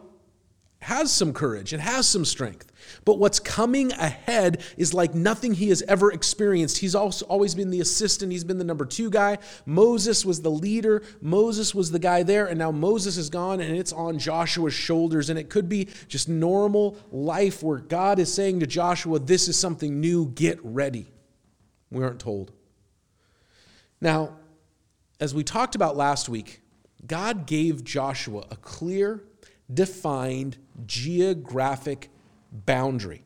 has 0.81 1.11
some 1.11 1.33
courage 1.33 1.73
and 1.73 1.81
has 1.81 2.07
some 2.07 2.23
strength. 2.23 2.71
But 3.05 3.19
what's 3.19 3.39
coming 3.39 3.91
ahead 3.93 4.63
is 4.77 4.93
like 4.93 5.13
nothing 5.13 5.53
he 5.53 5.69
has 5.69 5.81
ever 5.83 6.11
experienced. 6.11 6.77
He's 6.77 6.95
also 6.95 7.25
always 7.25 7.53
been 7.53 7.69
the 7.69 7.81
assistant, 7.81 8.31
he's 8.31 8.43
been 8.43 8.57
the 8.57 8.63
number 8.63 8.85
two 8.85 9.09
guy. 9.09 9.37
Moses 9.65 10.25
was 10.25 10.41
the 10.41 10.51
leader, 10.51 11.03
Moses 11.21 11.75
was 11.75 11.91
the 11.91 11.99
guy 11.99 12.23
there, 12.23 12.45
and 12.45 12.57
now 12.57 12.71
Moses 12.71 13.17
is 13.17 13.29
gone 13.29 13.59
and 13.59 13.75
it's 13.75 13.93
on 13.93 14.17
Joshua's 14.17 14.73
shoulders. 14.73 15.29
And 15.29 15.37
it 15.37 15.49
could 15.49 15.69
be 15.69 15.89
just 16.07 16.29
normal 16.29 16.97
life 17.11 17.61
where 17.61 17.79
God 17.79 18.19
is 18.19 18.33
saying 18.33 18.61
to 18.61 18.67
Joshua, 18.67 19.19
This 19.19 19.47
is 19.47 19.57
something 19.57 19.99
new, 19.99 20.29
get 20.29 20.59
ready. 20.63 21.07
We 21.91 22.03
aren't 22.03 22.19
told. 22.19 22.51
Now, 24.01 24.37
as 25.19 25.35
we 25.35 25.43
talked 25.43 25.75
about 25.75 25.97
last 25.97 26.29
week, 26.29 26.61
God 27.05 27.45
gave 27.45 27.83
Joshua 27.83 28.45
a 28.51 28.55
clear, 28.55 29.23
defined 29.71 30.57
geographic 30.85 32.09
boundary. 32.51 33.23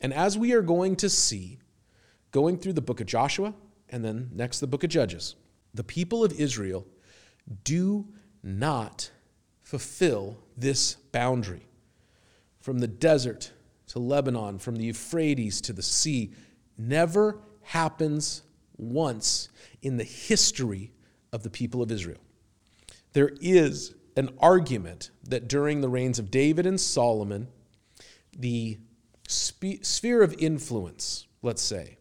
And 0.00 0.12
as 0.12 0.38
we 0.38 0.52
are 0.52 0.62
going 0.62 0.96
to 0.96 1.08
see, 1.08 1.58
going 2.30 2.58
through 2.58 2.74
the 2.74 2.82
book 2.82 3.00
of 3.00 3.06
Joshua 3.06 3.54
and 3.88 4.04
then 4.04 4.30
next 4.32 4.60
the 4.60 4.66
book 4.66 4.84
of 4.84 4.90
Judges, 4.90 5.34
the 5.74 5.84
people 5.84 6.24
of 6.24 6.32
Israel 6.32 6.86
do 7.64 8.06
not 8.42 9.10
fulfill 9.60 10.38
this 10.56 10.94
boundary. 11.12 11.66
From 12.60 12.78
the 12.78 12.88
desert 12.88 13.52
to 13.88 13.98
Lebanon, 13.98 14.58
from 14.58 14.76
the 14.76 14.84
Euphrates 14.84 15.60
to 15.62 15.72
the 15.72 15.82
sea, 15.82 16.32
never 16.76 17.40
happens 17.62 18.42
once 18.76 19.48
in 19.82 19.96
the 19.96 20.04
history 20.04 20.92
of 21.32 21.42
the 21.42 21.50
people 21.50 21.82
of 21.82 21.90
Israel. 21.90 22.20
There 23.12 23.32
is 23.40 23.94
an 24.18 24.30
argument 24.40 25.10
that 25.28 25.46
during 25.46 25.80
the 25.80 25.88
reigns 25.88 26.18
of 26.18 26.28
David 26.28 26.66
and 26.66 26.80
Solomon, 26.80 27.46
the 28.36 28.76
spe- 29.28 29.82
sphere 29.82 30.22
of 30.22 30.34
influence, 30.38 31.28
let's 31.40 31.62
say, 31.62 31.98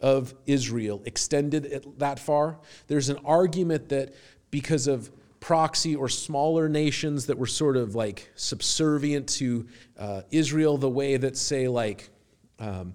of 0.00 0.34
Israel 0.46 1.02
extended 1.04 1.84
that 1.98 2.18
far. 2.18 2.58
There's 2.88 3.10
an 3.10 3.18
argument 3.24 3.90
that 3.90 4.14
because 4.50 4.88
of 4.88 5.08
proxy 5.38 5.94
or 5.94 6.08
smaller 6.08 6.68
nations 6.68 7.26
that 7.26 7.38
were 7.38 7.46
sort 7.46 7.76
of 7.76 7.94
like 7.94 8.28
subservient 8.34 9.28
to 9.28 9.68
uh, 9.96 10.22
Israel, 10.32 10.76
the 10.78 10.90
way 10.90 11.16
that, 11.16 11.36
say, 11.36 11.68
like 11.68 12.10
um, 12.58 12.92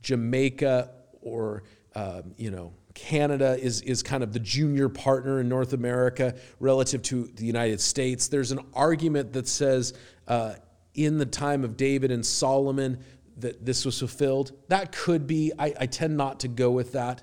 Jamaica 0.00 0.90
or 1.20 1.64
um, 1.94 2.32
you 2.38 2.50
know 2.50 2.72
Canada 3.00 3.56
is, 3.58 3.80
is 3.80 4.02
kind 4.02 4.22
of 4.22 4.34
the 4.34 4.38
junior 4.38 4.90
partner 4.90 5.40
in 5.40 5.48
North 5.48 5.72
America 5.72 6.34
relative 6.58 7.00
to 7.00 7.30
the 7.34 7.46
United 7.46 7.80
States. 7.80 8.28
There's 8.28 8.52
an 8.52 8.60
argument 8.74 9.32
that 9.32 9.48
says 9.48 9.94
uh, 10.28 10.56
in 10.94 11.16
the 11.16 11.24
time 11.24 11.64
of 11.64 11.78
David 11.78 12.10
and 12.10 12.24
Solomon 12.24 13.02
that 13.38 13.64
this 13.64 13.86
was 13.86 13.98
fulfilled. 13.98 14.52
That 14.68 14.92
could 14.92 15.26
be. 15.26 15.50
I, 15.58 15.72
I 15.80 15.86
tend 15.86 16.18
not 16.18 16.40
to 16.40 16.48
go 16.48 16.70
with 16.70 16.92
that. 16.92 17.22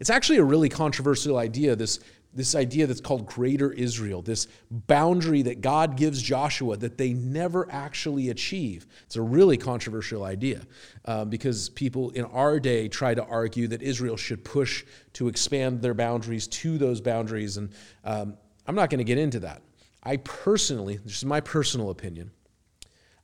It's 0.00 0.10
actually 0.10 0.38
a 0.38 0.44
really 0.44 0.68
controversial 0.68 1.38
idea, 1.38 1.76
this 1.76 2.00
this 2.34 2.54
idea 2.54 2.86
that's 2.86 3.00
called 3.00 3.26
Greater 3.26 3.72
Israel, 3.72 4.22
this 4.22 4.46
boundary 4.70 5.42
that 5.42 5.60
God 5.60 5.96
gives 5.96 6.22
Joshua 6.22 6.76
that 6.78 6.96
they 6.96 7.12
never 7.12 7.70
actually 7.70 8.30
achieve. 8.30 8.86
It's 9.04 9.16
a 9.16 9.22
really 9.22 9.58
controversial 9.58 10.24
idea 10.24 10.62
uh, 11.04 11.26
because 11.26 11.68
people 11.70 12.10
in 12.10 12.24
our 12.26 12.58
day 12.58 12.88
try 12.88 13.14
to 13.14 13.24
argue 13.24 13.68
that 13.68 13.82
Israel 13.82 14.16
should 14.16 14.44
push 14.44 14.84
to 15.14 15.28
expand 15.28 15.82
their 15.82 15.94
boundaries 15.94 16.48
to 16.48 16.78
those 16.78 17.00
boundaries. 17.00 17.58
And 17.58 17.70
um, 18.04 18.36
I'm 18.66 18.74
not 18.74 18.88
going 18.88 18.98
to 18.98 19.04
get 19.04 19.18
into 19.18 19.40
that. 19.40 19.62
I 20.02 20.16
personally, 20.16 20.96
this 20.96 21.16
is 21.16 21.24
my 21.24 21.40
personal 21.40 21.90
opinion, 21.90 22.30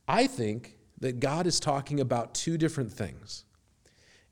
I 0.06 0.26
think 0.26 0.76
that 1.00 1.20
God 1.20 1.46
is 1.46 1.60
talking 1.60 2.00
about 2.00 2.34
two 2.34 2.58
different 2.58 2.92
things. 2.92 3.44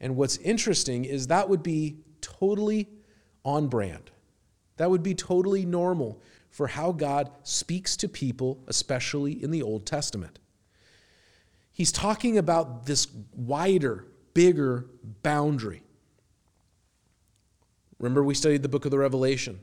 And 0.01 0.17
what's 0.17 0.37
interesting 0.39 1.05
is 1.07 1.29
that 1.29 1.49
would 1.49 1.63
be 1.63 1.97
totally 2.21 2.89
on 3.45 3.69
brand 3.69 4.11
that 4.77 4.91
would 4.91 5.03
be 5.03 5.15
totally 5.15 5.65
normal 5.65 6.21
for 6.51 6.67
how 6.67 6.93
God 6.93 7.31
speaks 7.43 7.97
to 7.99 8.09
people, 8.09 8.63
especially 8.67 9.43
in 9.43 9.51
the 9.51 9.63
Old 9.63 9.87
Testament. 9.87 10.39
He's 11.73 11.93
talking 11.93 12.39
about 12.39 12.87
this 12.87 13.07
wider, 13.35 14.07
bigger 14.33 14.87
boundary. 15.23 15.83
Remember, 17.99 18.25
we 18.25 18.35
studied 18.35 18.63
the 18.63 18.69
book 18.69 18.85
of 18.85 18.91
the 18.91 18.99
Revelation. 18.99 19.61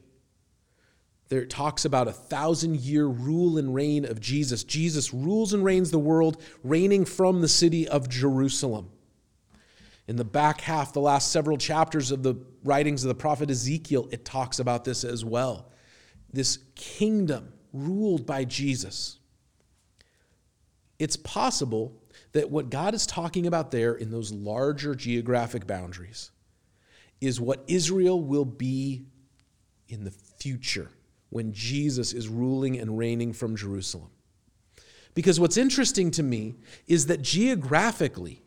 There 1.30 1.42
it 1.42 1.50
talks 1.50 1.86
about 1.86 2.08
a 2.08 2.12
thousand 2.12 2.82
year 2.82 3.08
rule 3.08 3.58
and 3.58 3.74
reign 3.74 4.06
of 4.06 4.20
Jesus. 4.20 4.64
Jesus 4.64 5.14
rules 5.14 5.54
and 5.54 5.64
reigns 5.64 5.90
the 5.90 5.98
world, 5.98 6.42
reigning 6.64 7.06
from 7.06 7.42
the 7.42 7.48
city 7.48 7.88
of 7.88 8.10
Jerusalem. 8.10 8.92
In 10.08 10.18
the 10.18 10.26
back 10.26 10.62
half, 10.62 10.92
the 10.92 11.00
last 11.00 11.32
several 11.32 11.58
chapters 11.58 12.12
of 12.12 12.24
the 12.24 12.36
writings 12.64 13.04
of 13.04 13.08
the 13.08 13.16
prophet 13.16 13.50
Ezekiel, 13.50 14.10
it 14.12 14.26
talks 14.26 14.60
about 14.60 14.84
this 14.84 15.04
as 15.04 15.24
well. 15.24 15.72
This 16.32 16.60
kingdom 16.76 17.54
ruled 17.72 18.26
by 18.26 18.44
Jesus. 18.44 19.20
It's 21.00 21.16
possible 21.16 22.02
that 22.34 22.50
what 22.50 22.70
God 22.70 22.94
is 22.94 23.06
talking 23.06 23.48
about 23.48 23.72
there 23.72 23.96
in 23.96 24.12
those 24.12 24.32
larger 24.32 24.96
geographic 24.96 25.66
boundaries 25.66 26.32
is 27.22 27.40
what 27.40 27.64
Israel 27.68 28.22
will 28.22 28.46
be 28.46 29.06
in 29.88 30.04
the 30.04 30.12
future 30.12 30.90
when 31.30 31.54
Jesus 31.54 32.14
is 32.14 32.28
ruling 32.28 32.78
and 32.78 32.98
reigning 32.98 33.34
from 33.34 33.56
Jerusalem. 33.56 34.10
Because 35.14 35.40
what's 35.40 35.58
interesting 35.58 36.12
to 36.12 36.24
me 36.24 36.56
is 36.88 37.08
that 37.08 37.22
geographically, 37.22 38.42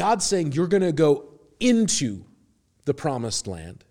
God's 0.00 0.24
saying 0.24 0.52
you're 0.52 0.66
going 0.66 0.80
to 0.80 0.92
go 0.92 1.28
into 1.60 2.24
the 2.86 2.94
promised 2.94 3.46
land. 3.46 3.84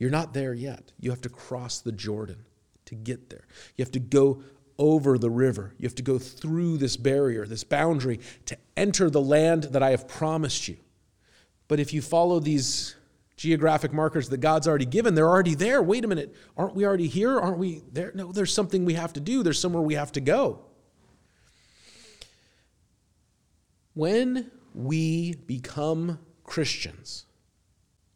You're 0.00 0.10
not 0.10 0.34
there 0.34 0.52
yet. 0.52 0.90
You 0.98 1.10
have 1.10 1.20
to 1.20 1.28
cross 1.28 1.78
the 1.80 1.92
Jordan 1.92 2.44
to 2.86 2.96
get 2.96 3.30
there. 3.30 3.46
You 3.76 3.84
have 3.84 3.92
to 3.92 4.00
go 4.00 4.42
over 4.80 5.16
the 5.16 5.30
river. 5.30 5.74
You 5.78 5.86
have 5.86 5.94
to 5.94 6.02
go 6.02 6.18
through 6.18 6.78
this 6.78 6.96
barrier, 6.96 7.46
this 7.46 7.62
boundary, 7.62 8.18
to 8.46 8.58
enter 8.76 9.08
the 9.08 9.20
land 9.20 9.62
that 9.70 9.80
I 9.80 9.92
have 9.92 10.08
promised 10.08 10.66
you. 10.66 10.76
But 11.68 11.78
if 11.78 11.94
you 11.94 12.02
follow 12.02 12.40
these 12.40 12.96
geographic 13.36 13.92
markers 13.92 14.28
that 14.30 14.38
God's 14.38 14.66
already 14.66 14.86
given, 14.86 15.14
they're 15.14 15.28
already 15.28 15.54
there. 15.54 15.84
Wait 15.84 16.04
a 16.04 16.08
minute. 16.08 16.34
Aren't 16.56 16.74
we 16.74 16.84
already 16.84 17.06
here? 17.06 17.38
Aren't 17.38 17.58
we 17.58 17.84
there? 17.92 18.10
No, 18.16 18.32
there's 18.32 18.52
something 18.52 18.84
we 18.84 18.94
have 18.94 19.12
to 19.12 19.20
do. 19.20 19.44
There's 19.44 19.60
somewhere 19.60 19.84
we 19.84 19.94
have 19.94 20.10
to 20.12 20.20
go. 20.20 20.64
When 23.94 24.50
we 24.76 25.34
become 25.34 26.18
Christians, 26.44 27.24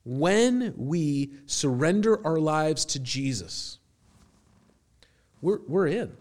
when 0.05 0.75
we 0.77 1.33
surrender 1.47 2.25
our 2.27 2.39
lives 2.39 2.85
to 2.87 3.01
Jesus, 3.01 3.79
we're, 5.41 5.61
we're 5.67 5.87
in. 5.87 6.13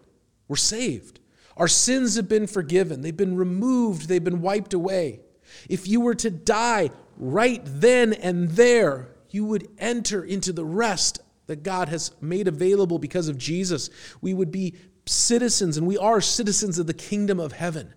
We're 0.48 0.55
saved. 0.55 1.19
Our 1.58 1.67
sins 1.67 2.15
have 2.15 2.29
been 2.29 2.48
forgiven, 2.48 3.01
they've 3.01 3.15
been 3.15 3.36
removed, 3.36 4.08
they've 4.08 4.24
been 4.24 4.41
wiped 4.41 4.74
away. 4.74 5.19
If 5.67 5.88
you 5.88 6.00
were 6.00 6.15
to 6.15 6.31
die 6.31 6.91
right 7.17 7.62
then 7.65 8.13
and 8.13 8.50
there, 8.51 9.10
you 9.29 9.43
would 9.46 9.67
enter 9.77 10.24
into 10.24 10.53
the 10.53 10.65
rest 10.65 11.19
that 11.48 11.63
God 11.63 11.89
has 11.89 12.12
made 12.22 12.48
available 12.48 12.98
because 12.98 13.27
of 13.27 13.38
Jesus. 13.38 13.89
We 14.22 14.34
would 14.34 14.51
be 14.51 14.75
citizens, 15.05 15.77
and 15.77 15.86
we 15.86 15.98
are 15.98 16.22
citizens 16.22 16.79
of 16.79 16.88
the 16.88 16.93
kingdom 16.93 17.39
of 17.39 17.51
heaven. 17.51 17.93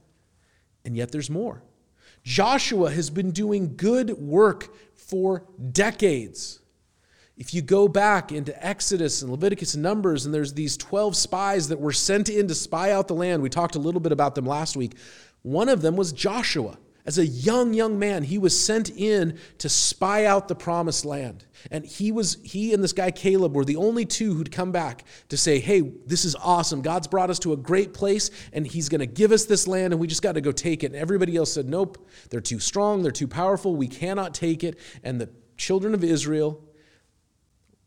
And 0.85 0.97
yet 0.97 1.13
there's 1.13 1.31
more. 1.31 1.63
Joshua 2.23 2.91
has 2.91 3.11
been 3.11 3.31
doing 3.31 3.77
good 3.77 4.11
work 4.19 4.69
for 4.95 5.45
decades. 5.73 6.61
If 7.37 7.55
you 7.55 7.63
go 7.63 7.89
back 7.89 8.31
into 8.31 8.65
Exodus 8.65 9.23
and 9.23 9.31
Leviticus 9.31 9.75
and 9.75 9.83
Numbers, 9.83 10.25
and 10.25 10.35
there's 10.35 10.53
these 10.53 10.77
12 10.77 11.17
spies 11.17 11.69
that 11.69 11.81
were 11.81 11.93
sent 11.93 12.29
in 12.29 12.47
to 12.49 12.55
spy 12.55 12.93
out 12.93 13.09
the 13.09 13.15
land, 13.15 13.43
we 13.43 13.49
talked 13.49 13.75
a 13.75 13.81
little 13.81 14.01
bit 14.01 14.13
about 14.13 14.35
them 14.35 14.47
last 14.47 14.77
week. 14.77 14.93
One 15.43 15.69
of 15.69 15.83
them 15.83 15.97
was 15.97 16.13
Joshua. 16.13 16.79
As 17.05 17.19
a 17.19 17.27
young, 17.27 17.75
young 17.75 17.99
man, 17.99 18.23
he 18.23 18.39
was 18.39 18.59
sent 18.59 18.91
in 18.91 19.39
to 19.59 19.69
spy 19.69 20.25
out 20.25 20.47
the 20.47 20.55
promised 20.55 21.05
land. 21.05 21.45
And 21.71 21.85
he 21.85 22.13
was 22.13 22.39
he 22.45 22.73
and 22.73 22.83
this 22.83 22.93
guy 22.93 23.11
Caleb 23.11 23.57
were 23.57 23.65
the 23.65 23.77
only 23.77 24.05
two 24.05 24.35
who'd 24.35 24.53
come 24.53 24.71
back 24.71 25.05
to 25.29 25.37
say, 25.37 25.59
"Hey, 25.59 25.81
this 26.07 26.25
is 26.25 26.37
awesome. 26.37 26.81
God's 26.81 27.09
brought 27.09 27.31
us 27.31 27.41
to 27.41 27.53
a 27.53 27.57
great 27.57 27.93
place 27.93 28.31
and 28.53 28.67
he's 28.67 28.89
going 28.89 29.01
to 29.01 29.07
give 29.07 29.33
us 29.33 29.47
this 29.47 29.67
land 29.67 29.93
and 29.93 30.01
we 30.01 30.07
just 30.07 30.23
got 30.23 30.33
to 30.33 30.41
go 30.41 30.53
take 30.53 30.85
it." 30.85 30.87
And 30.87 30.97
everybody 30.97 31.37
else 31.37 31.53
said, 31.53 31.69
"Nope. 31.69 32.09
They're 32.31 32.41
too 32.41 32.61
strong, 32.61 33.03
they're 33.03 33.11
too 33.11 33.29
powerful. 33.29 33.75
We 33.75 33.89
cannot 33.89 34.33
take 34.35 34.63
it." 34.63 34.79
And 35.03 35.21
the 35.21 35.29
children 35.57 35.95
of 35.95 36.05
Israel 36.05 36.61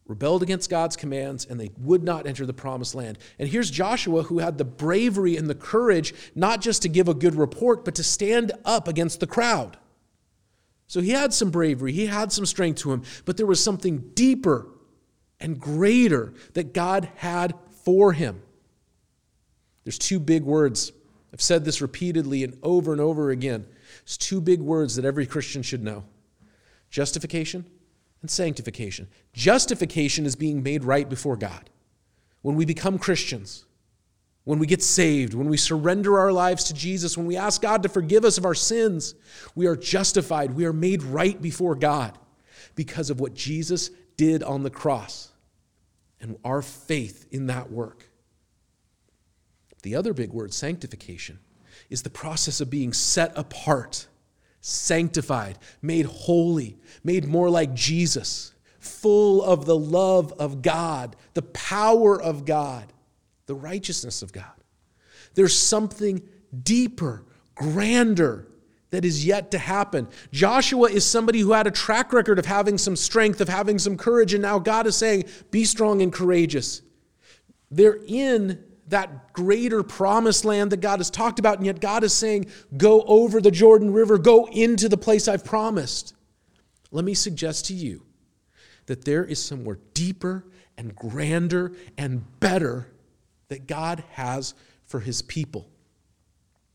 rebelled 0.07 0.43
against 0.43 0.69
God's 0.69 0.95
commands, 0.95 1.45
and 1.45 1.59
they 1.59 1.71
would 1.77 2.03
not 2.03 2.27
enter 2.27 2.45
the 2.45 2.53
promised 2.53 2.93
land. 2.93 3.17
And 3.39 3.49
here's 3.49 3.71
Joshua, 3.71 4.23
who 4.23 4.39
had 4.39 4.57
the 4.57 4.65
bravery 4.65 5.35
and 5.35 5.49
the 5.49 5.55
courage 5.55 6.13
not 6.35 6.61
just 6.61 6.83
to 6.83 6.89
give 6.89 7.07
a 7.07 7.13
good 7.13 7.35
report, 7.35 7.83
but 7.83 7.95
to 7.95 8.03
stand 8.03 8.51
up 8.63 8.87
against 8.87 9.19
the 9.19 9.27
crowd. 9.27 9.77
So 10.87 11.01
he 11.01 11.09
had 11.09 11.33
some 11.33 11.49
bravery, 11.49 11.91
he 11.91 12.05
had 12.05 12.31
some 12.31 12.45
strength 12.45 12.81
to 12.81 12.93
him, 12.93 13.03
but 13.25 13.37
there 13.37 13.47
was 13.47 13.63
something 13.63 14.11
deeper 14.13 14.67
and 15.39 15.59
greater 15.59 16.33
that 16.53 16.73
God 16.73 17.09
had 17.15 17.55
for 17.83 18.13
him. 18.13 18.43
There's 19.83 19.97
two 19.97 20.19
big 20.19 20.43
words. 20.43 20.91
I've 21.33 21.41
said 21.41 21.65
this 21.65 21.81
repeatedly 21.81 22.43
and 22.43 22.57
over 22.61 22.91
and 22.91 23.01
over 23.01 23.31
again. 23.31 23.65
It's 24.03 24.17
two 24.17 24.39
big 24.39 24.61
words 24.61 24.95
that 24.95 25.05
every 25.05 25.25
Christian 25.25 25.63
should 25.63 25.83
know 25.83 26.05
justification 26.91 27.65
and 28.21 28.29
sanctification. 28.29 29.07
Justification 29.33 30.25
is 30.25 30.35
being 30.35 30.63
made 30.63 30.83
right 30.83 31.07
before 31.07 31.37
God. 31.37 31.69
When 32.41 32.55
we 32.55 32.65
become 32.65 32.97
Christians, 32.99 33.65
when 34.43 34.59
we 34.59 34.67
get 34.67 34.83
saved, 34.83 35.33
when 35.33 35.49
we 35.49 35.57
surrender 35.57 36.19
our 36.19 36.31
lives 36.31 36.65
to 36.65 36.73
Jesus, 36.73 37.17
when 37.17 37.25
we 37.25 37.35
ask 37.35 37.61
God 37.61 37.83
to 37.83 37.89
forgive 37.89 38.23
us 38.23 38.37
of 38.37 38.45
our 38.45 38.53
sins, 38.53 39.15
we 39.55 39.65
are 39.65 39.75
justified. 39.75 40.51
We 40.51 40.65
are 40.65 40.73
made 40.73 41.01
right 41.03 41.41
before 41.41 41.75
God 41.75 42.17
because 42.75 43.09
of 43.09 43.19
what 43.19 43.33
Jesus 43.33 43.89
did 44.17 44.43
on 44.43 44.63
the 44.63 44.69
cross 44.69 45.31
and 46.21 46.37
our 46.43 46.61
faith 46.61 47.25
in 47.31 47.47
that 47.47 47.71
work. 47.71 48.09
The 49.81 49.95
other 49.95 50.13
big 50.13 50.31
word, 50.31 50.53
sanctification, 50.53 51.39
is 51.89 52.03
the 52.03 52.09
process 52.09 52.61
of 52.61 52.69
being 52.69 52.93
set 52.93 53.35
apart 53.35 54.07
sanctified, 54.67 55.59
made 55.79 56.07
holy, 56.07 56.75
made 57.03 57.23
more 57.27 57.51
like 57.51 57.75
Jesus, 57.75 58.51
full 58.79 59.43
of 59.43 59.67
the 59.67 59.77
love 59.77 60.33
of 60.39 60.63
God, 60.63 61.15
the 61.35 61.43
power 61.43 62.19
of 62.19 62.45
God, 62.45 62.91
the 63.45 63.53
righteousness 63.53 64.23
of 64.23 64.33
God. 64.33 64.45
There's 65.35 65.55
something 65.55 66.27
deeper, 66.63 67.23
grander 67.53 68.47
that 68.89 69.05
is 69.05 69.23
yet 69.23 69.51
to 69.51 69.59
happen. 69.59 70.07
Joshua 70.31 70.89
is 70.89 71.05
somebody 71.05 71.41
who 71.41 71.51
had 71.51 71.67
a 71.67 71.71
track 71.71 72.11
record 72.11 72.39
of 72.39 72.47
having 72.47 72.79
some 72.79 72.95
strength, 72.95 73.41
of 73.41 73.49
having 73.49 73.77
some 73.77 73.95
courage, 73.95 74.33
and 74.33 74.41
now 74.41 74.57
God 74.57 74.87
is 74.87 74.95
saying, 74.95 75.25
Be 75.51 75.63
strong 75.63 76.01
and 76.01 76.11
courageous. 76.11 76.81
They're 77.69 77.99
in 78.07 78.63
that 78.87 79.33
greater 79.33 79.83
promised 79.83 80.45
land 80.45 80.71
that 80.71 80.81
God 80.81 80.99
has 80.99 81.09
talked 81.09 81.39
about, 81.39 81.57
and 81.57 81.65
yet 81.65 81.79
God 81.79 82.03
is 82.03 82.13
saying, 82.13 82.47
Go 82.77 83.01
over 83.01 83.41
the 83.41 83.51
Jordan 83.51 83.91
River, 83.91 84.17
go 84.17 84.45
into 84.45 84.87
the 84.89 84.97
place 84.97 85.27
I've 85.27 85.43
promised. 85.43 86.13
Let 86.91 87.05
me 87.05 87.13
suggest 87.13 87.65
to 87.67 87.73
you 87.73 88.03
that 88.85 89.05
there 89.05 89.25
is 89.25 89.43
somewhere 89.43 89.79
deeper 89.93 90.45
and 90.77 90.95
grander 90.95 91.73
and 91.97 92.23
better 92.39 92.87
that 93.47 93.67
God 93.67 94.03
has 94.11 94.53
for 94.85 94.99
his 94.99 95.21
people. 95.21 95.69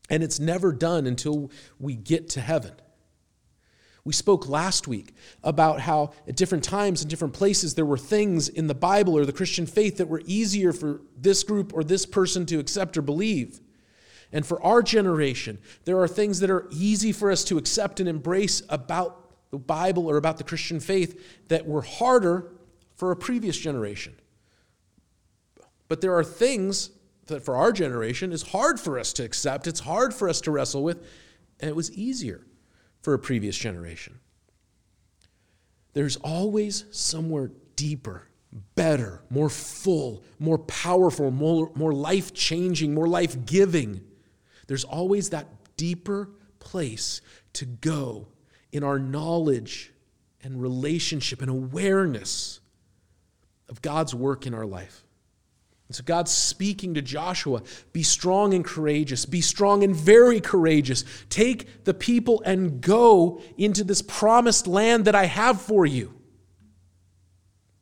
And 0.09 0.23
it's 0.23 0.39
never 0.39 0.73
done 0.73 1.07
until 1.07 1.51
we 1.79 1.95
get 1.95 2.29
to 2.31 2.41
heaven. 2.41 2.73
We 4.03 4.13
spoke 4.13 4.49
last 4.49 4.87
week 4.87 5.13
about 5.43 5.79
how 5.79 6.13
at 6.27 6.35
different 6.35 6.63
times 6.63 7.01
and 7.01 7.09
different 7.09 7.35
places 7.35 7.75
there 7.75 7.85
were 7.85 7.97
things 7.97 8.49
in 8.49 8.67
the 8.67 8.73
Bible 8.73 9.15
or 9.15 9.25
the 9.25 9.33
Christian 9.33 9.67
faith 9.67 9.97
that 9.97 10.07
were 10.07 10.23
easier 10.25 10.73
for 10.73 11.01
this 11.15 11.43
group 11.43 11.71
or 11.73 11.83
this 11.83 12.05
person 12.05 12.45
to 12.47 12.59
accept 12.59 12.97
or 12.97 13.03
believe. 13.03 13.59
And 14.31 14.45
for 14.45 14.61
our 14.63 14.81
generation, 14.81 15.59
there 15.85 15.99
are 15.99 16.07
things 16.07 16.39
that 16.39 16.49
are 16.49 16.67
easy 16.71 17.11
for 17.11 17.31
us 17.31 17.43
to 17.45 17.57
accept 17.57 17.99
and 17.99 18.09
embrace 18.09 18.63
about 18.69 19.17
the 19.51 19.59
Bible 19.59 20.07
or 20.07 20.17
about 20.17 20.37
the 20.37 20.43
Christian 20.45 20.79
faith 20.79 21.47
that 21.49 21.67
were 21.67 21.81
harder 21.81 22.53
for 22.95 23.11
a 23.11 23.15
previous 23.15 23.57
generation. 23.57 24.15
But 25.89 26.01
there 26.01 26.15
are 26.15 26.23
things 26.23 26.89
that 27.27 27.43
for 27.43 27.55
our 27.55 27.71
generation 27.71 28.31
is 28.31 28.41
hard 28.41 28.79
for 28.79 28.97
us 28.97 29.13
to 29.13 29.23
accept, 29.23 29.67
it's 29.67 29.81
hard 29.81 30.13
for 30.13 30.27
us 30.27 30.41
to 30.41 30.51
wrestle 30.51 30.83
with, 30.83 31.05
and 31.59 31.69
it 31.69 31.75
was 31.75 31.91
easier 31.91 32.45
for 33.01 33.13
a 33.13 33.19
previous 33.19 33.57
generation. 33.57 34.19
There's 35.93 36.17
always 36.17 36.85
somewhere 36.91 37.51
deeper, 37.75 38.27
better, 38.75 39.23
more 39.29 39.49
full, 39.49 40.23
more 40.39 40.59
powerful, 40.59 41.31
more, 41.31 41.71
more 41.75 41.93
life 41.93 42.33
changing, 42.33 42.93
more 42.93 43.07
life 43.07 43.45
giving. 43.45 44.01
There's 44.67 44.83
always 44.83 45.29
that 45.29 45.47
deeper 45.77 46.29
place 46.59 47.21
to 47.53 47.65
go 47.65 48.27
in 48.71 48.83
our 48.83 48.99
knowledge 48.99 49.91
and 50.43 50.61
relationship 50.61 51.41
and 51.41 51.49
awareness 51.49 52.61
of 53.67 53.81
God's 53.81 54.15
work 54.15 54.45
in 54.45 54.53
our 54.53 54.65
life. 54.65 55.03
And 55.91 55.95
so 55.97 56.05
God's 56.05 56.31
speaking 56.31 56.93
to 56.93 57.01
Joshua 57.01 57.63
be 57.91 58.01
strong 58.01 58.53
and 58.53 58.63
courageous, 58.63 59.25
be 59.25 59.41
strong 59.41 59.83
and 59.83 59.93
very 59.93 60.39
courageous. 60.39 61.03
Take 61.29 61.83
the 61.83 61.93
people 61.93 62.41
and 62.45 62.79
go 62.79 63.41
into 63.57 63.83
this 63.83 64.01
promised 64.01 64.67
land 64.67 65.03
that 65.03 65.15
I 65.15 65.25
have 65.25 65.61
for 65.61 65.85
you. 65.85 66.13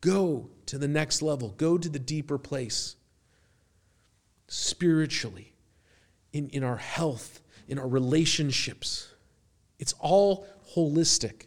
Go 0.01 0.49
to 0.65 0.79
the 0.79 0.87
next 0.87 1.21
level, 1.21 1.49
go 1.49 1.77
to 1.77 1.87
the 1.87 1.99
deeper 1.99 2.39
place. 2.39 2.95
Spiritually, 4.47 5.53
in, 6.33 6.49
in 6.49 6.63
our 6.63 6.77
health, 6.77 7.43
in 7.67 7.77
our 7.77 7.87
relationships. 7.87 9.07
It's 9.77 9.93
all 9.99 10.47
holistic. 10.75 11.43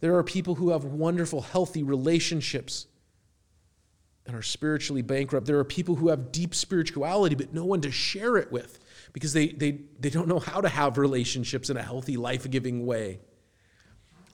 There 0.00 0.16
are 0.16 0.24
people 0.24 0.54
who 0.54 0.70
have 0.70 0.86
wonderful, 0.86 1.42
healthy 1.42 1.82
relationships 1.82 2.86
and 4.28 4.36
are 4.36 4.42
spiritually 4.42 5.00
bankrupt. 5.00 5.46
There 5.46 5.58
are 5.58 5.64
people 5.64 5.94
who 5.94 6.08
have 6.08 6.30
deep 6.30 6.54
spirituality, 6.54 7.34
but 7.34 7.54
no 7.54 7.64
one 7.64 7.80
to 7.80 7.90
share 7.90 8.36
it 8.36 8.52
with 8.52 8.78
because 9.14 9.32
they, 9.32 9.48
they, 9.48 9.80
they 9.98 10.10
don't 10.10 10.28
know 10.28 10.38
how 10.38 10.60
to 10.60 10.68
have 10.68 10.98
relationships 10.98 11.70
in 11.70 11.78
a 11.78 11.82
healthy, 11.82 12.18
life 12.18 12.48
giving 12.50 12.84
way. 12.84 13.20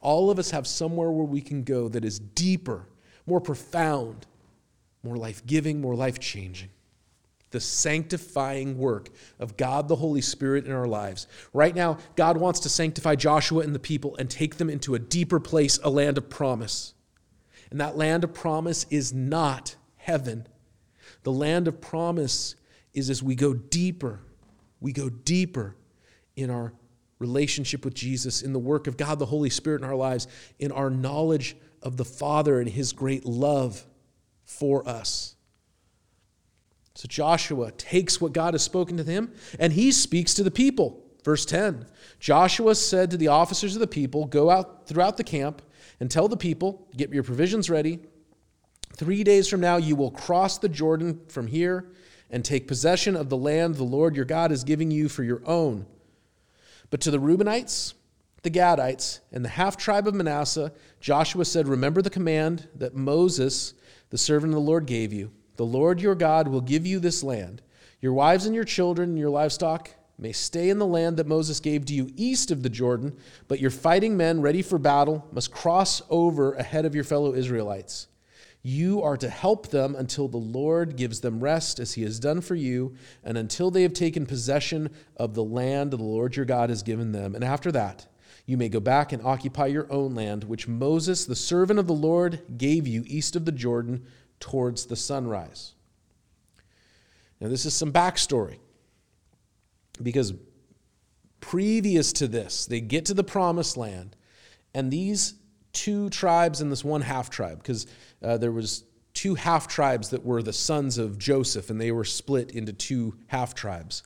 All 0.01 0.31
of 0.31 0.39
us 0.41 0.51
have 0.51 0.67
somewhere 0.67 1.11
where 1.13 1.25
we 1.25 1.41
can 1.41 1.63
go 1.63 1.89
that 1.89 2.05
is 2.05 2.19
deeper, 2.19 2.89
more 3.25 3.41
profound, 3.41 4.27
more 5.05 5.17
life 5.17 5.47
giving, 5.47 5.81
more 5.81 5.95
life 5.95 6.19
changing. 6.19 6.71
The 7.53 7.61
sanctifying 7.61 8.77
work 8.77 9.11
of 9.39 9.57
God 9.57 9.87
the 9.87 9.95
Holy 9.95 10.21
Spirit 10.21 10.67
in 10.67 10.73
our 10.73 10.89
lives. 10.89 11.29
Right 11.53 11.75
now, 11.75 11.99
God 12.17 12.37
wants 12.37 12.59
to 12.61 12.69
sanctify 12.69 13.15
Joshua 13.15 13.63
and 13.63 13.73
the 13.73 13.79
people 13.79 14.17
and 14.17 14.29
take 14.29 14.57
them 14.57 14.69
into 14.69 14.97
a 14.97 14.99
deeper 14.99 15.39
place, 15.39 15.79
a 15.85 15.89
land 15.89 16.19
of 16.19 16.29
promise. 16.29 16.95
And 17.71 17.81
that 17.81 17.97
land 17.97 18.25
of 18.25 18.35
promise 18.35 18.87
is 18.91 19.13
not 19.13 19.77
heaven. 20.05 20.47
The 21.23 21.33
land 21.33 21.67
of 21.67 21.81
promise 21.81 22.57
is 22.93 23.09
as 23.09 23.23
we 23.23 23.35
go 23.35 23.55
deeper, 23.55 24.21
we 24.81 24.93
go 24.93 25.09
deeper 25.09 25.77
in 26.37 26.51
our 26.51 26.75
relationship 27.19 27.85
with 27.85 27.95
Jesus, 27.95 28.43
in 28.43 28.53
the 28.53 28.59
work 28.59 28.87
of 28.87 28.99
God 28.99 29.19
the 29.19 29.27
Holy 29.27 29.49
Spirit 29.49 29.81
in 29.81 29.89
our 29.89 29.95
lives, 29.95 30.29
in 30.59 30.71
our 30.73 30.91
knowledge 30.91 31.57
of 31.83 31.97
the 31.97 32.05
Father 32.05 32.61
and 32.61 32.69
His 32.69 32.93
great 32.93 33.25
love 33.25 33.87
for 34.45 34.87
us. 34.87 35.37
So 36.95 37.09
Joshua 37.09 37.73
takes 37.73 38.21
what 38.21 38.35
God 38.35 38.55
has 38.55 38.63
spoken 38.63 38.99
to 38.99 39.05
him 39.05 39.33
and 39.59 39.73
he 39.73 39.91
speaks 39.91 40.35
to 40.35 40.45
the 40.45 40.51
people. 40.51 41.03
Verse 41.25 41.45
10 41.45 41.87
Joshua 42.21 42.75
said 42.75 43.11
to 43.11 43.17
the 43.17 43.29
officers 43.29 43.75
of 43.75 43.81
the 43.81 43.87
people, 43.87 44.27
Go 44.27 44.49
out 44.51 44.87
throughout 44.87 45.17
the 45.17 45.25
camp 45.25 45.63
and 45.99 46.11
tell 46.11 46.29
the 46.29 46.37
people, 46.37 46.87
Get 46.97 47.13
your 47.13 47.25
provisions 47.25 47.69
ready 47.69 48.01
Three 48.97 49.25
days 49.25 49.49
from 49.49 49.61
now, 49.61 49.77
you 49.77 49.97
will 49.97 50.11
cross 50.11 50.59
the 50.59 50.69
Jordan 50.69 51.21
from 51.29 51.49
here 51.49 51.87
and 52.31 52.45
take 52.45 52.69
possession 52.69 53.17
of 53.17 53.29
the 53.29 53.37
land 53.37 53.75
the 53.75 53.85
Lord 53.85 54.17
your 54.17 54.25
God 54.25 54.53
is 54.53 54.65
giving 54.65 54.91
you 54.91 55.09
for 55.09 55.23
your 55.25 55.43
own. 55.45 55.87
But 56.91 57.01
to 57.03 57.11
the 57.11 57.19
Reubenites, 57.19 57.95
the 58.43 58.51
Gadites, 58.51 59.21
and 59.33 59.45
the 59.45 59.49
half 59.49 59.77
tribe 59.77 60.07
of 60.07 60.15
Manasseh, 60.15 60.73
Joshua 61.01 61.45
said, 61.45 61.67
Remember 61.67 62.03
the 62.03 62.11
command 62.11 62.69
that 62.77 62.95
Moses, 62.95 63.75
the 64.11 64.19
servant 64.19 64.53
of 64.53 64.57
the 64.57 64.61
Lord, 64.61 64.87
gave 64.87 65.13
you. 65.13 65.33
The 65.57 65.67
Lord 65.67 66.01
your 66.01 66.15
God 66.15 66.47
will 66.47 66.61
give 66.61 66.87
you 66.87 67.01
this 67.01 67.23
land. 67.23 67.63
Your 68.01 68.13
wives 68.13 68.47
and 68.47 68.55
your 68.55 68.65
children 68.65 69.11
and 69.11 69.19
your 69.19 69.31
livestock 69.31 69.91
may 70.19 70.33
stay 70.33 70.71
in 70.71 70.79
the 70.79 70.87
land 70.87 71.17
that 71.17 71.27
Moses 71.27 71.59
gave 71.59 71.85
to 71.87 71.95
you 71.95 72.13
east 72.17 72.51
of 72.51 72.63
the 72.63 72.69
Jordan, 72.69 73.17
but 73.49 73.61
your 73.61 73.71
fighting 73.71 74.17
men 74.17 74.41
ready 74.41 74.63
for 74.63 74.79
battle 74.79 75.27
must 75.33 75.51
cross 75.51 76.03
over 76.11 76.53
ahead 76.55 76.85
of 76.85 76.95
your 76.95 77.05
fellow 77.05 77.35
Israelites. 77.35 78.09
You 78.67 79.03
are 79.03 79.19
to 79.19 79.29
help 79.29 79.69
them 79.69 79.95
until 79.95 80.27
the 80.27 80.39
Lord 80.39 80.97
gives 80.97 81.21
them 81.21 81.41
rest, 81.41 81.79
as 81.79 81.93
he 81.93 82.03
has 82.05 82.19
done 82.19 82.41
for 82.41 82.55
you, 82.55 82.95
and 83.23 83.37
until 83.37 83.71
they 83.71 83.83
have 83.83 83.93
taken 83.93 84.25
possession 84.25 84.89
of 85.19 85.35
the 85.35 85.45
land 85.45 85.91
the 85.91 85.99
Lord 85.99 86.35
your 86.35 86.47
God 86.47 86.71
has 86.71 86.83
given 86.83 87.13
them. 87.13 87.35
And 87.35 87.45
after 87.45 87.71
that, 87.73 88.07
you 88.47 88.57
may 88.57 88.71
go 88.71 88.81
back 88.81 89.13
and 89.13 89.23
occupy 89.23 89.67
your 89.67 89.87
own 89.93 90.15
land, 90.15 90.45
which 90.45 90.67
Moses, 90.67 91.27
the 91.27 91.37
servant 91.37 91.79
of 91.79 91.87
the 91.87 91.93
Lord, 91.93 92.41
gave 92.57 92.87
you 92.87 93.05
east 93.07 93.37
of 93.37 93.45
the 93.45 93.53
Jordan 93.53 94.07
towards 94.41 94.87
the 94.87 94.97
sunrise. 94.97 95.75
Now, 97.41 97.49
this 97.49 97.67
is 97.67 97.75
some 97.75 97.93
backstory. 97.93 98.61
Because 100.03 100.33
previous 101.41 102.15
to 102.15 102.27
this, 102.27 102.65
they 102.65 102.81
get 102.81 103.05
to 103.05 103.15
the 103.15 103.23
promised 103.23 103.77
land, 103.77 104.17
and 104.73 104.91
these 104.91 105.35
two 105.75 106.09
tribes 106.11 106.61
and 106.61 106.73
this 106.73 106.85
one 106.85 107.03
half 107.03 107.29
tribe, 107.29 107.59
because 107.59 107.87
uh, 108.23 108.39
there 108.39 108.53
was 108.53 108.85
two 109.13 109.35
half 109.35 109.69
tribes 109.69 110.11
that 110.11 110.25
were 110.25 110.43
the 110.43 110.53
sons 110.53 110.99
of 110.99 111.19
Joseph, 111.19 111.71
and 111.71 111.81
they 111.81 111.93
were 111.93 112.05
split 112.05 112.51
into 112.51 112.73
two 112.73 113.15
half 113.29 113.55
tribes. 113.55 114.03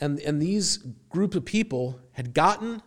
And, 0.00 0.18
and 0.20 0.40
these 0.42 0.78
group 1.08 1.34
of 1.34 1.44
people 1.44 2.00
had 2.12 2.34
gotten 2.34 2.82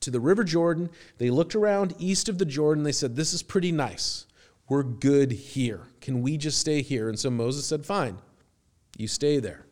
to 0.00 0.10
the 0.10 0.20
River 0.20 0.44
Jordan. 0.44 0.90
They 1.18 1.30
looked 1.30 1.54
around 1.54 1.94
east 1.98 2.28
of 2.28 2.38
the 2.38 2.44
Jordan. 2.44 2.84
They 2.84 2.92
said, 2.92 3.16
This 3.16 3.32
is 3.32 3.42
pretty 3.42 3.72
nice. 3.72 4.26
We're 4.68 4.84
good 4.84 5.32
here. 5.32 5.88
Can 6.00 6.22
we 6.22 6.36
just 6.36 6.58
stay 6.58 6.82
here? 6.82 7.08
And 7.08 7.18
so 7.18 7.30
Moses 7.30 7.66
said, 7.66 7.84
Fine, 7.84 8.18
you 8.96 9.08
stay 9.08 9.40
there. 9.40 9.66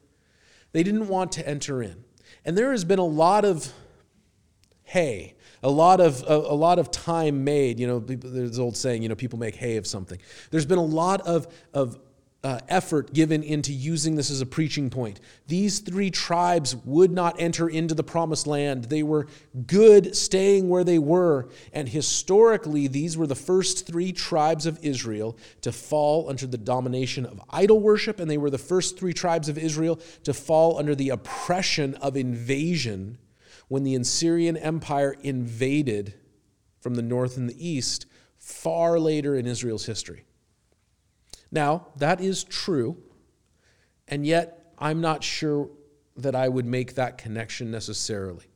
They 0.72 0.82
didn't 0.82 1.08
want 1.08 1.32
to 1.32 1.48
enter 1.48 1.82
in. 1.82 2.04
And 2.44 2.58
there 2.58 2.72
has 2.72 2.84
been 2.84 2.98
a 2.98 3.04
lot 3.04 3.44
of 3.44 3.72
hay 4.86 5.34
a 5.62 5.70
lot 5.70 6.00
of 6.00 6.22
a, 6.22 6.34
a, 6.34 6.54
lot 6.54 6.78
of 6.78 6.90
time 6.90 7.44
made 7.44 7.78
you 7.78 7.86
know 7.86 7.98
there's 7.98 8.58
old 8.58 8.76
saying 8.76 9.02
you 9.02 9.08
know 9.08 9.14
people 9.14 9.38
make 9.38 9.54
hay 9.54 9.76
of 9.76 9.86
something 9.86 10.18
there's 10.50 10.66
been 10.66 10.78
a 10.78 10.84
lot 10.84 11.20
of 11.22 11.46
of 11.74 11.98
uh, 12.46 12.60
effort 12.68 13.12
given 13.12 13.42
into 13.42 13.72
using 13.72 14.14
this 14.14 14.30
as 14.30 14.40
a 14.40 14.46
preaching 14.46 14.88
point. 14.88 15.18
These 15.48 15.80
three 15.80 16.12
tribes 16.12 16.76
would 16.84 17.10
not 17.10 17.40
enter 17.40 17.68
into 17.68 17.92
the 17.92 18.04
promised 18.04 18.46
land. 18.46 18.84
They 18.84 19.02
were 19.02 19.26
good 19.66 20.14
staying 20.14 20.68
where 20.68 20.84
they 20.84 21.00
were. 21.00 21.48
And 21.72 21.88
historically, 21.88 22.86
these 22.86 23.16
were 23.16 23.26
the 23.26 23.34
first 23.34 23.84
three 23.84 24.12
tribes 24.12 24.64
of 24.64 24.78
Israel 24.84 25.36
to 25.62 25.72
fall 25.72 26.30
under 26.30 26.46
the 26.46 26.56
domination 26.56 27.26
of 27.26 27.40
idol 27.50 27.80
worship, 27.80 28.20
and 28.20 28.30
they 28.30 28.38
were 28.38 28.50
the 28.50 28.58
first 28.58 28.96
three 28.96 29.12
tribes 29.12 29.48
of 29.48 29.58
Israel 29.58 29.98
to 30.22 30.32
fall 30.32 30.78
under 30.78 30.94
the 30.94 31.08
oppression 31.08 31.96
of 31.96 32.16
invasion 32.16 33.18
when 33.68 33.82
the 33.82 33.94
Assyrian 33.94 34.56
Empire 34.56 35.16
invaded 35.22 36.14
from 36.80 36.94
the 36.94 37.02
north 37.02 37.36
and 37.36 37.48
the 37.48 37.68
east 37.68 38.06
far 38.38 38.98
later 38.98 39.34
in 39.34 39.46
Israel's 39.46 39.86
history. 39.86 40.24
Now, 41.50 41.88
that 41.96 42.20
is 42.20 42.44
true, 42.44 42.96
and 44.08 44.26
yet 44.26 44.72
I'm 44.78 45.00
not 45.00 45.24
sure 45.24 45.70
that 46.16 46.34
I 46.34 46.48
would 46.48 46.66
make 46.66 46.94
that 46.94 47.18
connection 47.18 47.70
necessarily. 47.70 48.46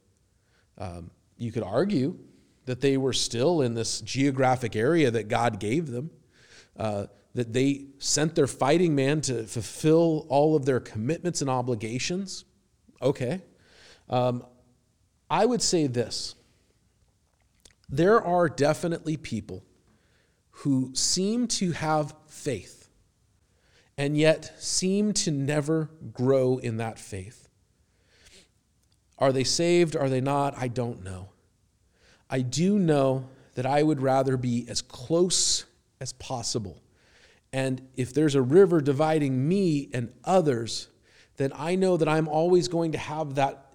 Um, 0.79 1.11
you 1.39 1.53
could 1.53 1.63
argue 1.63 2.19
that 2.67 2.81
they 2.81 2.97
were 2.97 3.13
still 3.13 3.63
in 3.63 3.75
this 3.75 4.01
geographic 4.01 4.77
area 4.77 5.11
that 5.11 5.29
God 5.29 5.59
gave 5.59 5.89
them, 5.89 6.11
uh, 6.77 7.07
that 7.35 7.53
they 7.53 7.87
sent 7.99 8.35
their 8.35 8.47
fighting 8.47 8.95
man 8.95 9.21
to 9.23 9.45
fulfill 9.45 10.27
all 10.29 10.57
of 10.57 10.65
their 10.65 10.81
commitments 10.81 11.41
and 11.41 11.51
obligations. 11.51 12.45
Okay. 13.03 13.43
Um, 14.09 14.45
I 15.31 15.47
would 15.47 15.63
say 15.63 15.87
this 15.87 16.35
there 17.89 18.23
are 18.23 18.49
definitely 18.49 19.17
people 19.17 19.65
who 20.51 20.91
seem 20.95 21.47
to 21.49 21.73
have 21.73 22.15
faith 22.27 22.89
and 23.97 24.17
yet 24.17 24.55
seem 24.59 25.13
to 25.13 25.31
never 25.31 25.91
grow 26.13 26.59
in 26.59 26.79
that 26.79 26.99
faith. 26.99 27.49
Are 29.19 29.33
they 29.33 29.45
saved? 29.45 29.97
Are 29.97 30.09
they 30.09 30.21
not? 30.21 30.55
I 30.57 30.69
don't 30.69 31.05
know. 31.05 31.31
I 32.29 32.41
do 32.41 32.79
know 32.79 33.27
that 33.55 33.67
I 33.67 33.83
would 33.83 34.01
rather 34.01 34.37
be 34.37 34.67
as 34.69 34.81
close 34.81 35.65
as 36.01 36.13
possible. 36.15 36.81
And 37.53 37.83
if 37.97 38.15
there's 38.15 38.35
a 38.35 38.43
river 38.43 38.81
dividing 38.81 39.49
me 39.49 39.91
and 39.93 40.13
others, 40.25 40.89
then 41.37 41.53
I 41.55 41.75
know 41.75 41.97
that 41.97 42.09
I'm 42.09 42.29
always 42.29 42.69
going 42.69 42.93
to 42.93 42.99
have 42.99 43.35
that, 43.35 43.70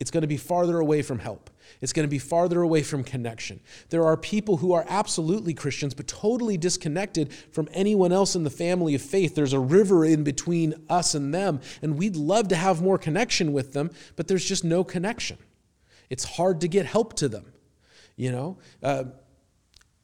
it's 0.00 0.10
going 0.10 0.22
to 0.22 0.26
be 0.26 0.38
farther 0.38 0.80
away 0.80 1.02
from 1.02 1.18
help. 1.18 1.50
It's 1.82 1.92
going 1.92 2.04
to 2.04 2.10
be 2.10 2.18
farther 2.18 2.62
away 2.62 2.82
from 2.82 3.04
connection. 3.04 3.60
There 3.90 4.04
are 4.04 4.16
people 4.16 4.56
who 4.56 4.72
are 4.72 4.84
absolutely 4.88 5.54
Christians, 5.54 5.94
but 5.94 6.08
totally 6.08 6.56
disconnected 6.56 7.32
from 7.52 7.68
anyone 7.72 8.10
else 8.10 8.34
in 8.34 8.42
the 8.42 8.50
family 8.50 8.94
of 8.94 9.02
faith. 9.02 9.34
There's 9.34 9.52
a 9.52 9.60
river 9.60 10.04
in 10.04 10.24
between 10.24 10.74
us 10.88 11.14
and 11.14 11.32
them, 11.32 11.60
and 11.82 11.98
we'd 11.98 12.16
love 12.16 12.48
to 12.48 12.56
have 12.56 12.82
more 12.82 12.98
connection 12.98 13.52
with 13.52 13.74
them, 13.74 13.90
but 14.16 14.26
there's 14.26 14.44
just 14.44 14.64
no 14.64 14.82
connection. 14.82 15.36
It's 16.08 16.24
hard 16.24 16.62
to 16.62 16.68
get 16.68 16.86
help 16.86 17.14
to 17.16 17.28
them, 17.28 17.52
you 18.16 18.32
know? 18.32 18.58
Uh, 18.82 19.04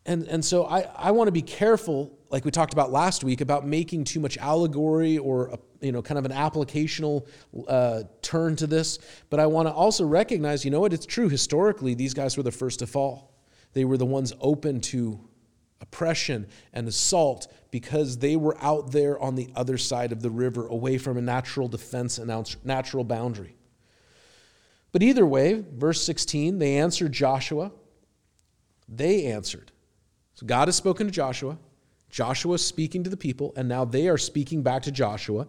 and, 0.04 0.22
and 0.28 0.44
so 0.44 0.66
I, 0.66 0.82
I 0.94 1.10
want 1.10 1.28
to 1.28 1.32
be 1.32 1.42
careful, 1.42 2.16
like 2.30 2.44
we 2.44 2.50
talked 2.52 2.72
about 2.72 2.92
last 2.92 3.24
week, 3.24 3.40
about 3.40 3.66
making 3.66 4.04
too 4.04 4.20
much 4.20 4.36
allegory 4.38 5.18
or 5.18 5.48
a, 5.48 5.58
you 5.80 5.92
know 5.92 6.02
kind 6.02 6.18
of 6.18 6.24
an 6.24 6.32
applicational 6.32 7.26
uh, 7.68 8.02
turn 8.22 8.56
to 8.56 8.66
this. 8.66 8.98
But 9.30 9.40
I 9.40 9.46
want 9.46 9.68
to 9.68 9.72
also 9.72 10.04
recognize, 10.04 10.64
you 10.64 10.70
know 10.70 10.80
what? 10.80 10.92
It's 10.92 11.06
true. 11.06 11.28
Historically, 11.28 11.94
these 11.94 12.14
guys 12.14 12.36
were 12.36 12.42
the 12.42 12.52
first 12.52 12.80
to 12.80 12.86
fall. 12.86 13.34
They 13.72 13.84
were 13.84 13.96
the 13.96 14.06
ones 14.06 14.32
open 14.40 14.80
to 14.82 15.20
oppression 15.80 16.46
and 16.72 16.88
assault 16.88 17.52
because 17.70 18.18
they 18.18 18.36
were 18.36 18.56
out 18.62 18.92
there 18.92 19.20
on 19.20 19.34
the 19.34 19.50
other 19.54 19.76
side 19.76 20.12
of 20.12 20.22
the 20.22 20.30
river, 20.30 20.66
away 20.66 20.98
from 20.98 21.18
a 21.18 21.20
natural 21.20 21.68
defense 21.68 22.18
and 22.18 22.56
natural 22.64 23.04
boundary. 23.04 23.56
But 24.92 25.02
either 25.02 25.26
way, 25.26 25.62
verse 25.74 26.00
16, 26.02 26.58
they 26.58 26.78
answered 26.78 27.12
Joshua. 27.12 27.70
They 28.88 29.26
answered. 29.26 29.72
So 30.34 30.46
God 30.46 30.68
has 30.68 30.76
spoken 30.76 31.06
to 31.06 31.12
Joshua. 31.12 31.58
Joshua 32.10 32.58
speaking 32.58 33.04
to 33.04 33.10
the 33.10 33.16
people, 33.16 33.52
and 33.56 33.68
now 33.68 33.84
they 33.84 34.08
are 34.08 34.18
speaking 34.18 34.62
back 34.62 34.82
to 34.82 34.90
Joshua. 34.90 35.46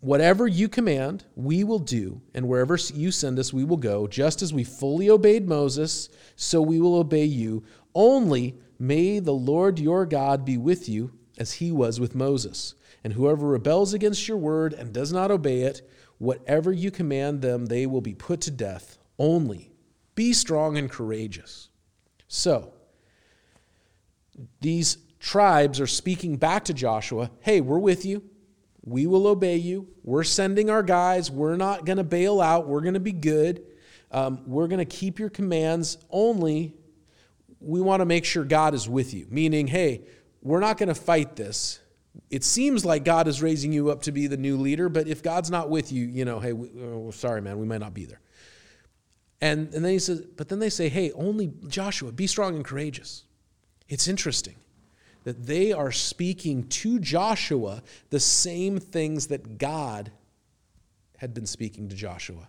Whatever 0.00 0.46
you 0.46 0.68
command, 0.68 1.24
we 1.34 1.64
will 1.64 1.78
do, 1.78 2.20
and 2.32 2.48
wherever 2.48 2.76
you 2.94 3.10
send 3.10 3.38
us, 3.38 3.52
we 3.52 3.64
will 3.64 3.76
go. 3.76 4.06
Just 4.06 4.42
as 4.42 4.52
we 4.52 4.64
fully 4.64 5.10
obeyed 5.10 5.48
Moses, 5.48 6.08
so 6.36 6.62
we 6.62 6.80
will 6.80 6.94
obey 6.96 7.24
you. 7.24 7.64
Only 7.94 8.56
may 8.78 9.18
the 9.18 9.32
Lord 9.32 9.78
your 9.78 10.06
God 10.06 10.44
be 10.44 10.56
with 10.56 10.88
you 10.88 11.12
as 11.38 11.54
he 11.54 11.72
was 11.72 11.98
with 11.98 12.14
Moses. 12.14 12.74
And 13.02 13.12
whoever 13.12 13.48
rebels 13.48 13.92
against 13.92 14.28
your 14.28 14.36
word 14.36 14.72
and 14.72 14.92
does 14.92 15.12
not 15.12 15.30
obey 15.30 15.62
it, 15.62 15.88
whatever 16.18 16.72
you 16.72 16.90
command 16.90 17.42
them, 17.42 17.66
they 17.66 17.86
will 17.86 18.00
be 18.00 18.14
put 18.14 18.40
to 18.42 18.50
death. 18.50 18.98
Only 19.18 19.72
be 20.14 20.32
strong 20.32 20.78
and 20.78 20.90
courageous. 20.90 21.68
So, 22.28 22.72
these 24.60 24.98
tribes 25.24 25.80
are 25.80 25.86
speaking 25.86 26.36
back 26.36 26.66
to 26.66 26.74
Joshua 26.74 27.30
hey, 27.40 27.62
we're 27.62 27.78
with 27.78 28.04
you. 28.04 28.22
We 28.82 29.06
will 29.06 29.26
obey 29.26 29.56
you. 29.56 29.88
We're 30.02 30.22
sending 30.22 30.68
our 30.68 30.82
guys. 30.82 31.30
We're 31.30 31.56
not 31.56 31.86
going 31.86 31.96
to 31.96 32.04
bail 32.04 32.42
out. 32.42 32.68
We're 32.68 32.82
going 32.82 32.94
to 32.94 33.00
be 33.00 33.12
good. 33.12 33.62
Um, 34.10 34.42
we're 34.46 34.68
going 34.68 34.80
to 34.80 34.84
keep 34.84 35.18
your 35.18 35.30
commands. 35.30 35.96
Only 36.10 36.74
we 37.58 37.80
want 37.80 38.00
to 38.00 38.04
make 38.04 38.26
sure 38.26 38.44
God 38.44 38.74
is 38.74 38.86
with 38.86 39.14
you, 39.14 39.26
meaning, 39.30 39.66
hey, 39.66 40.02
we're 40.42 40.60
not 40.60 40.76
going 40.76 40.90
to 40.90 40.94
fight 40.94 41.36
this. 41.36 41.80
It 42.28 42.44
seems 42.44 42.84
like 42.84 43.02
God 43.02 43.26
is 43.26 43.40
raising 43.40 43.72
you 43.72 43.88
up 43.90 44.02
to 44.02 44.12
be 44.12 44.26
the 44.26 44.36
new 44.36 44.58
leader, 44.58 44.90
but 44.90 45.08
if 45.08 45.22
God's 45.22 45.50
not 45.50 45.70
with 45.70 45.90
you, 45.90 46.04
you 46.04 46.26
know, 46.26 46.38
hey, 46.38 46.52
we, 46.52 46.68
oh, 46.82 47.10
sorry, 47.12 47.40
man, 47.40 47.58
we 47.58 47.64
might 47.64 47.80
not 47.80 47.94
be 47.94 48.04
there. 48.04 48.20
And, 49.40 49.72
and 49.72 49.82
then 49.82 49.92
he 49.92 49.98
says, 49.98 50.20
but 50.36 50.50
then 50.50 50.58
they 50.58 50.70
say, 50.70 50.90
hey, 50.90 51.12
only 51.12 51.50
Joshua, 51.66 52.12
be 52.12 52.26
strong 52.26 52.56
and 52.56 52.64
courageous. 52.64 53.24
It's 53.88 54.06
interesting 54.06 54.56
that 55.24 55.46
they 55.46 55.72
are 55.72 55.90
speaking 55.90 56.68
to 56.68 56.98
Joshua 56.98 57.82
the 58.10 58.20
same 58.20 58.78
things 58.78 59.26
that 59.28 59.58
God 59.58 60.12
had 61.16 61.34
been 61.34 61.46
speaking 61.46 61.88
to 61.88 61.96
Joshua. 61.96 62.48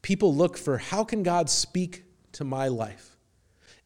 People 0.00 0.34
look 0.34 0.56
for 0.56 0.78
how 0.78 1.04
can 1.04 1.22
God 1.22 1.50
speak 1.50 2.04
to 2.32 2.44
my 2.44 2.68
life? 2.68 3.16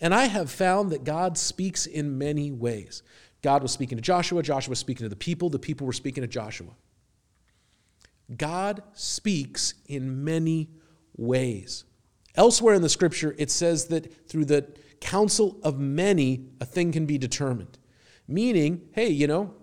And 0.00 0.14
I 0.14 0.26
have 0.26 0.50
found 0.50 0.92
that 0.92 1.04
God 1.04 1.38
speaks 1.38 1.86
in 1.86 2.18
many 2.18 2.52
ways. 2.52 3.02
God 3.42 3.62
was 3.62 3.72
speaking 3.72 3.96
to 3.96 4.02
Joshua, 4.02 4.42
Joshua 4.42 4.70
was 4.70 4.78
speaking 4.78 5.04
to 5.04 5.08
the 5.08 5.16
people, 5.16 5.48
the 5.48 5.58
people 5.58 5.86
were 5.86 5.92
speaking 5.92 6.22
to 6.22 6.28
Joshua. 6.28 6.72
God 8.36 8.82
speaks 8.92 9.74
in 9.86 10.24
many 10.24 10.68
ways. 11.16 11.84
Elsewhere 12.34 12.74
in 12.74 12.82
the 12.82 12.88
scripture, 12.88 13.34
it 13.38 13.50
says 13.50 13.86
that 13.86 14.28
through 14.28 14.46
the 14.46 14.66
counsel 15.00 15.58
of 15.62 15.78
many, 15.78 16.46
a 16.60 16.66
thing 16.66 16.92
can 16.92 17.06
be 17.06 17.18
determined. 17.18 17.78
Meaning, 18.28 18.88
hey, 18.92 19.08
you 19.08 19.26
know, 19.26 19.54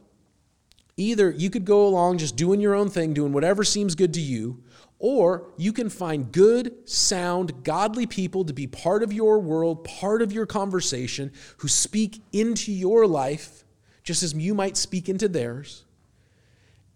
either 0.97 1.31
you 1.31 1.49
could 1.49 1.65
go 1.65 1.87
along 1.87 2.19
just 2.19 2.35
doing 2.35 2.61
your 2.61 2.75
own 2.75 2.89
thing, 2.89 3.13
doing 3.13 3.33
whatever 3.33 3.63
seems 3.63 3.95
good 3.95 4.13
to 4.13 4.21
you, 4.21 4.63
or 4.99 5.51
you 5.57 5.73
can 5.73 5.89
find 5.89 6.31
good, 6.31 6.87
sound, 6.87 7.63
godly 7.63 8.05
people 8.05 8.45
to 8.45 8.53
be 8.53 8.67
part 8.67 9.03
of 9.03 9.11
your 9.11 9.39
world, 9.39 9.83
part 9.83 10.21
of 10.21 10.31
your 10.31 10.45
conversation, 10.45 11.31
who 11.57 11.67
speak 11.67 12.21
into 12.31 12.71
your 12.71 13.05
life 13.05 13.65
just 14.03 14.23
as 14.23 14.33
you 14.33 14.53
might 14.53 14.77
speak 14.77 15.09
into 15.09 15.27
theirs. 15.27 15.83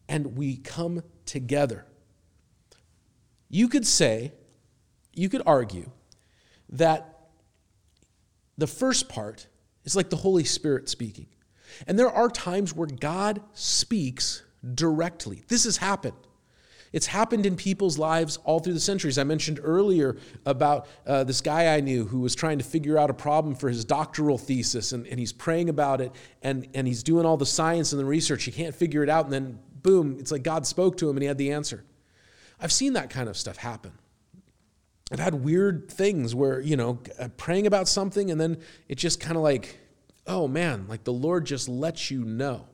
And 0.07 0.37
we 0.37 0.57
come 0.57 1.03
together. 1.25 1.85
You 3.49 3.67
could 3.67 3.85
say, 3.85 4.31
you 5.13 5.27
could 5.27 5.41
argue 5.45 5.89
that 6.69 7.17
the 8.57 8.67
first 8.67 9.09
part 9.09 9.47
is 9.83 9.95
like 9.95 10.09
the 10.09 10.17
Holy 10.17 10.43
Spirit 10.43 10.87
speaking. 10.89 11.27
And 11.87 11.97
there 11.97 12.11
are 12.11 12.29
times 12.29 12.73
where 12.73 12.87
God 12.87 13.41
speaks 13.53 14.43
directly. 14.73 15.43
This 15.47 15.63
has 15.65 15.77
happened. 15.77 16.15
It's 16.93 17.07
happened 17.07 17.45
in 17.45 17.55
people's 17.55 17.97
lives 17.97 18.37
all 18.45 18.59
through 18.59 18.73
the 18.73 18.79
centuries. 18.79 19.17
I 19.17 19.23
mentioned 19.23 19.59
earlier 19.61 20.17
about 20.45 20.87
uh, 21.05 21.23
this 21.25 21.41
guy 21.41 21.75
I 21.75 21.81
knew 21.81 22.05
who 22.05 22.21
was 22.21 22.33
trying 22.33 22.57
to 22.59 22.63
figure 22.63 22.97
out 22.97 23.09
a 23.09 23.13
problem 23.13 23.55
for 23.55 23.67
his 23.67 23.83
doctoral 23.83 24.37
thesis, 24.37 24.93
and, 24.93 25.05
and 25.07 25.19
he's 25.19 25.33
praying 25.33 25.69
about 25.69 25.99
it, 25.99 26.13
and, 26.41 26.67
and 26.73 26.87
he's 26.87 27.03
doing 27.03 27.25
all 27.25 27.37
the 27.37 27.45
science 27.45 27.91
and 27.91 27.99
the 27.99 28.05
research. 28.05 28.45
He 28.45 28.51
can't 28.51 28.73
figure 28.73 29.03
it 29.03 29.09
out, 29.09 29.25
and 29.25 29.33
then 29.33 29.59
boom, 29.87 30.17
it's 30.19 30.31
like 30.31 30.43
God 30.43 30.65
spoke 30.67 30.97
to 30.97 31.09
him 31.09 31.15
and 31.15 31.21
he 31.23 31.27
had 31.27 31.37
the 31.37 31.51
answer. 31.51 31.85
I've 32.59 32.71
seen 32.73 32.93
that 32.93 33.09
kind 33.09 33.29
of 33.29 33.37
stuff 33.37 33.57
happen. 33.57 33.93
I've 35.11 35.19
had 35.19 35.33
weird 35.35 35.89
things 35.89 36.35
where, 36.35 36.59
you 36.59 36.75
know, 36.75 36.99
praying 37.37 37.67
about 37.67 37.87
something 37.87 38.29
and 38.29 38.39
then 38.41 38.57
it 38.89 38.95
just 38.95 39.21
kind 39.21 39.37
of 39.37 39.43
like, 39.43 39.79
oh 40.27 40.47
man, 40.47 40.85
like 40.87 41.03
the 41.03 41.13
Lord 41.13 41.45
just 41.45 41.69
lets 41.69 42.11
you 42.11 42.23
know. 42.23 42.67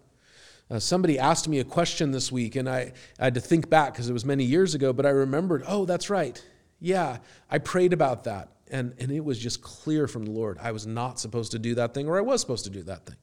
Uh, 0.70 0.80
somebody 0.80 1.20
asked 1.20 1.48
me 1.48 1.60
a 1.60 1.63
question 1.63 2.12
this 2.12 2.32
week 2.32 2.56
and 2.56 2.70
I, 2.70 2.94
I 3.20 3.26
had 3.26 3.36
to 3.36 3.42
think 3.42 3.70
back 3.70 3.94
because 3.94 4.10
it 4.10 4.13
was 4.13 4.26
many 4.26 4.44
years 4.44 4.76
ago, 4.76 4.94
but 4.94 5.06
I 5.06 5.10
remembered, 5.10 5.63
oh, 5.68 5.86
that's 5.86 6.10
right. 6.10 6.44
Yeah, 6.80 7.20
I 7.50 7.60
prayed 7.60 7.94
about 7.94 8.24
that. 8.24 8.50
And, 8.72 8.96
and 8.98 9.12
it 9.12 9.24
was 9.24 9.38
just 9.38 9.62
clear 9.62 10.08
from 10.08 10.26
the 10.26 10.32
Lord. 10.32 10.58
I 10.62 10.72
was 10.72 10.88
not 10.88 11.20
supposed 11.20 11.52
to 11.52 11.60
do 11.60 11.76
that 11.76 11.94
thing 11.94 12.08
or 12.08 12.18
I 12.18 12.22
was 12.22 12.42
supposed 12.42 12.63
to 12.63 12.72
do 12.72 12.84
that 12.84 13.06
thing. 13.06 13.18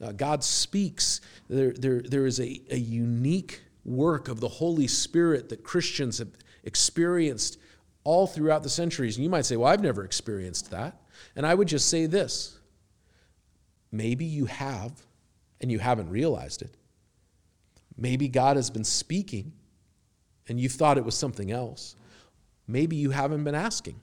Uh, 0.00 0.12
God 0.12 0.44
speaks. 0.44 1.20
There, 1.48 1.72
there, 1.72 2.00
there 2.02 2.26
is 2.26 2.38
a, 2.38 2.60
a 2.70 2.76
unique 2.76 3.62
work 3.84 4.28
of 4.28 4.38
the 4.38 4.48
Holy 4.48 4.86
Spirit 4.86 5.48
that 5.48 5.64
Christians 5.64 6.18
have 6.18 6.28
experienced 6.62 7.58
all 8.04 8.26
throughout 8.26 8.62
the 8.62 8.68
centuries. 8.68 9.16
And 9.16 9.24
you 9.24 9.30
might 9.30 9.46
say, 9.46 9.56
well, 9.56 9.68
I've 9.68 9.82
never 9.82 10.04
experienced 10.04 10.70
that. 10.70 11.00
And 11.34 11.44
I 11.46 11.54
would 11.54 11.68
just 11.68 11.88
say 11.88 12.06
this 12.06 12.57
maybe 13.90 14.24
you 14.24 14.46
have, 14.46 14.92
and 15.60 15.70
you 15.70 15.78
haven't 15.78 16.10
realized 16.10 16.62
it. 16.62 16.76
Maybe 17.96 18.28
God 18.28 18.56
has 18.56 18.70
been 18.70 18.84
speaking, 18.84 19.52
and 20.48 20.60
you've 20.60 20.72
thought 20.72 20.98
it 20.98 21.04
was 21.04 21.16
something 21.16 21.50
else. 21.50 21.96
Maybe 22.66 22.96
you 22.96 23.10
haven't 23.10 23.44
been 23.44 23.54
asking. 23.54 24.00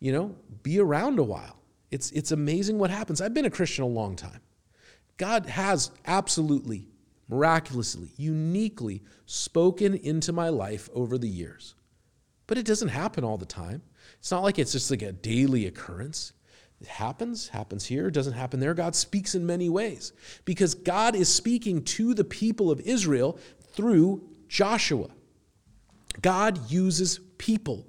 You 0.00 0.12
know, 0.12 0.36
be 0.62 0.80
around 0.80 1.18
a 1.18 1.24
while. 1.24 1.58
It's, 1.90 2.10
it's 2.12 2.32
amazing 2.32 2.78
what 2.78 2.90
happens. 2.90 3.20
I've 3.20 3.34
been 3.34 3.44
a 3.44 3.50
Christian 3.50 3.84
a 3.84 3.88
long 3.88 4.16
time. 4.16 4.40
God 5.16 5.46
has 5.46 5.90
absolutely, 6.06 6.86
miraculously, 7.28 8.12
uniquely 8.16 9.02
spoken 9.26 9.94
into 9.94 10.32
my 10.32 10.48
life 10.48 10.88
over 10.94 11.18
the 11.18 11.28
years. 11.28 11.74
But 12.46 12.58
it 12.58 12.66
doesn't 12.66 12.88
happen 12.88 13.24
all 13.24 13.36
the 13.36 13.46
time. 13.46 13.82
It's 14.18 14.30
not 14.30 14.42
like 14.42 14.58
it's 14.58 14.72
just 14.72 14.90
like 14.90 15.02
a 15.02 15.12
daily 15.12 15.66
occurrence. 15.66 16.32
It 16.80 16.86
happens, 16.86 17.48
happens 17.48 17.86
here, 17.86 18.10
doesn't 18.10 18.34
happen 18.34 18.60
there. 18.60 18.74
God 18.74 18.94
speaks 18.94 19.34
in 19.34 19.44
many 19.44 19.68
ways 19.68 20.12
because 20.44 20.74
God 20.74 21.16
is 21.16 21.32
speaking 21.32 21.82
to 21.84 22.14
the 22.14 22.24
people 22.24 22.70
of 22.70 22.80
Israel 22.80 23.38
through 23.72 24.28
Joshua. 24.48 25.08
God 26.22 26.70
uses 26.70 27.18
people. 27.38 27.86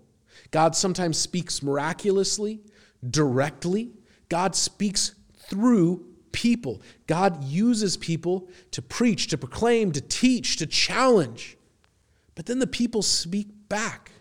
God 0.51 0.75
sometimes 0.75 1.17
speaks 1.17 1.61
miraculously, 1.61 2.61
directly. 3.07 3.91
God 4.27 4.55
speaks 4.55 5.13
through 5.37 6.05
people. 6.31 6.81
God 7.07 7.43
uses 7.43 7.97
people 7.97 8.49
to 8.71 8.81
preach, 8.81 9.27
to 9.27 9.37
proclaim, 9.37 9.91
to 9.91 10.01
teach, 10.01 10.57
to 10.57 10.65
challenge. 10.65 11.57
But 12.35 12.45
then 12.45 12.59
the 12.59 12.67
people 12.67 13.01
speak 13.01 13.47
back. 13.67 14.11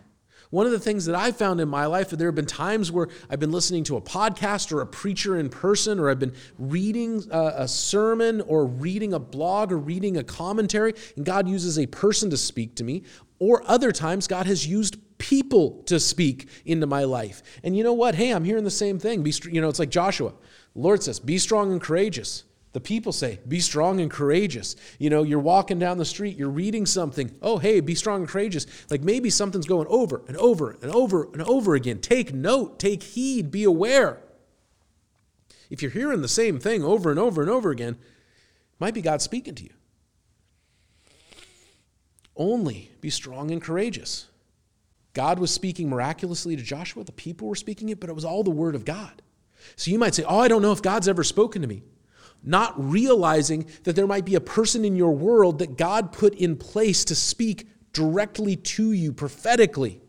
One 0.51 0.65
of 0.65 0.71
the 0.71 0.79
things 0.79 1.05
that 1.05 1.15
I've 1.15 1.37
found 1.37 1.61
in 1.61 1.69
my 1.69 1.85
life, 1.85 2.09
there 2.09 2.27
have 2.27 2.35
been 2.35 2.47
times 2.47 2.91
where 2.91 3.07
I've 3.29 3.39
been 3.39 3.51
listening 3.51 3.83
to 3.85 3.97
a 3.97 4.01
podcast 4.01 4.71
or 4.71 4.81
a 4.81 4.87
preacher 4.87 5.37
in 5.37 5.49
person, 5.49 5.99
or 5.99 6.09
I've 6.09 6.17
been 6.17 6.33
reading 6.57 7.23
a, 7.29 7.53
a, 7.57 7.67
sermon 7.67 8.41
or 8.41 8.65
reading 8.65 9.13
a 9.13 9.19
blog 9.19 9.71
or 9.71 9.77
reading 9.77 10.17
a 10.17 10.23
commentary, 10.23 10.95
and 11.15 11.23
God 11.23 11.47
uses 11.47 11.77
a 11.77 11.85
person 11.85 12.31
to 12.31 12.37
speak 12.37 12.75
to 12.75 12.83
me. 12.83 13.03
Or 13.37 13.61
other 13.67 13.91
times, 13.91 14.27
God 14.27 14.47
has 14.47 14.65
used 14.65 14.97
people 15.19 15.83
to 15.83 15.99
speak 15.99 16.49
into 16.65 16.87
my 16.87 17.03
life. 17.03 17.43
And 17.63 17.77
you 17.77 17.83
know 17.83 17.93
what? 17.93 18.15
Hey, 18.15 18.31
I'm 18.31 18.43
hearing 18.43 18.63
the 18.63 18.71
same 18.71 18.97
thing. 18.97 19.21
Be, 19.21 19.31
you 19.51 19.61
know, 19.61 19.69
it's 19.69 19.79
like 19.79 19.91
Joshua. 19.91 20.33
The 20.73 20.81
Lord 20.81 21.03
says, 21.03 21.19
Be 21.19 21.37
strong 21.37 21.71
and 21.71 21.79
courageous. 21.79 22.43
The 22.71 22.79
people 22.79 23.11
say, 23.11 23.39
be 23.47 23.59
strong 23.59 23.99
and 23.99 24.11
courageous. 24.11 24.75
You 24.99 25.09
know, 25.09 25.23
you're 25.23 25.39
walking 25.39 25.79
down 25.79 25.97
the 25.97 26.05
street, 26.05 26.37
you're 26.37 26.49
reading 26.49 26.85
something. 26.85 27.35
Oh, 27.41 27.57
hey, 27.57 27.79
be 27.79 27.95
strong 27.95 28.21
and 28.21 28.29
courageous. 28.29 28.67
Like 28.91 29.01
maybe 29.01 29.31
something's 29.31 29.65
going 29.65 29.87
over 29.89 30.23
and 30.27 30.37
over 30.37 30.77
and 30.81 30.91
over 30.91 31.29
and 31.33 31.41
over 31.41 31.73
again. 31.73 31.99
Take 31.99 32.31
note, 32.31 32.77
take 32.77 33.01
heed, 33.01 33.49
be 33.49 33.63
aware. 33.63 34.21
If 35.71 35.81
you're 35.81 35.91
hearing 35.91 36.21
the 36.21 36.27
same 36.27 36.59
thing 36.59 36.83
over 36.83 37.09
and 37.09 37.19
over 37.19 37.41
and 37.41 37.49
over 37.49 37.71
again, 37.71 37.97
might 38.79 38.93
be 38.93 39.01
God 39.01 39.21
speaking 39.21 39.55
to 39.55 39.63
you. 39.63 39.73
Only 42.35 42.91
be 43.01 43.09
strong 43.09 43.49
and 43.51 43.61
courageous. 43.61 44.27
God 45.13 45.39
was 45.39 45.51
speaking 45.51 45.89
miraculously 45.89 46.55
to 46.55 46.61
Joshua, 46.61 47.03
the 47.03 47.11
people 47.11 47.47
were 47.47 47.55
speaking 47.55 47.89
it, 47.89 47.99
but 47.99 48.09
it 48.09 48.15
was 48.15 48.25
all 48.25 48.43
the 48.43 48.51
word 48.51 48.75
of 48.75 48.85
God. 48.85 49.23
So 49.75 49.89
you 49.89 49.97
might 49.97 50.13
say, 50.13 50.23
Oh, 50.23 50.39
I 50.39 50.47
don't 50.47 50.61
know 50.61 50.71
if 50.71 50.83
God's 50.83 51.07
ever 51.07 51.23
spoken 51.23 51.63
to 51.63 51.67
me 51.67 51.81
not 52.43 52.73
realizing 52.77 53.65
that 53.83 53.95
there 53.95 54.07
might 54.07 54.25
be 54.25 54.35
a 54.35 54.41
person 54.41 54.85
in 54.85 54.95
your 54.95 55.11
world 55.11 55.59
that 55.59 55.77
God 55.77 56.11
put 56.11 56.33
in 56.35 56.55
place 56.55 57.03
to 57.05 57.15
speak 57.15 57.67
directly 57.93 58.55
to 58.55 58.91
you 58.91 59.11
prophetically. 59.11 60.01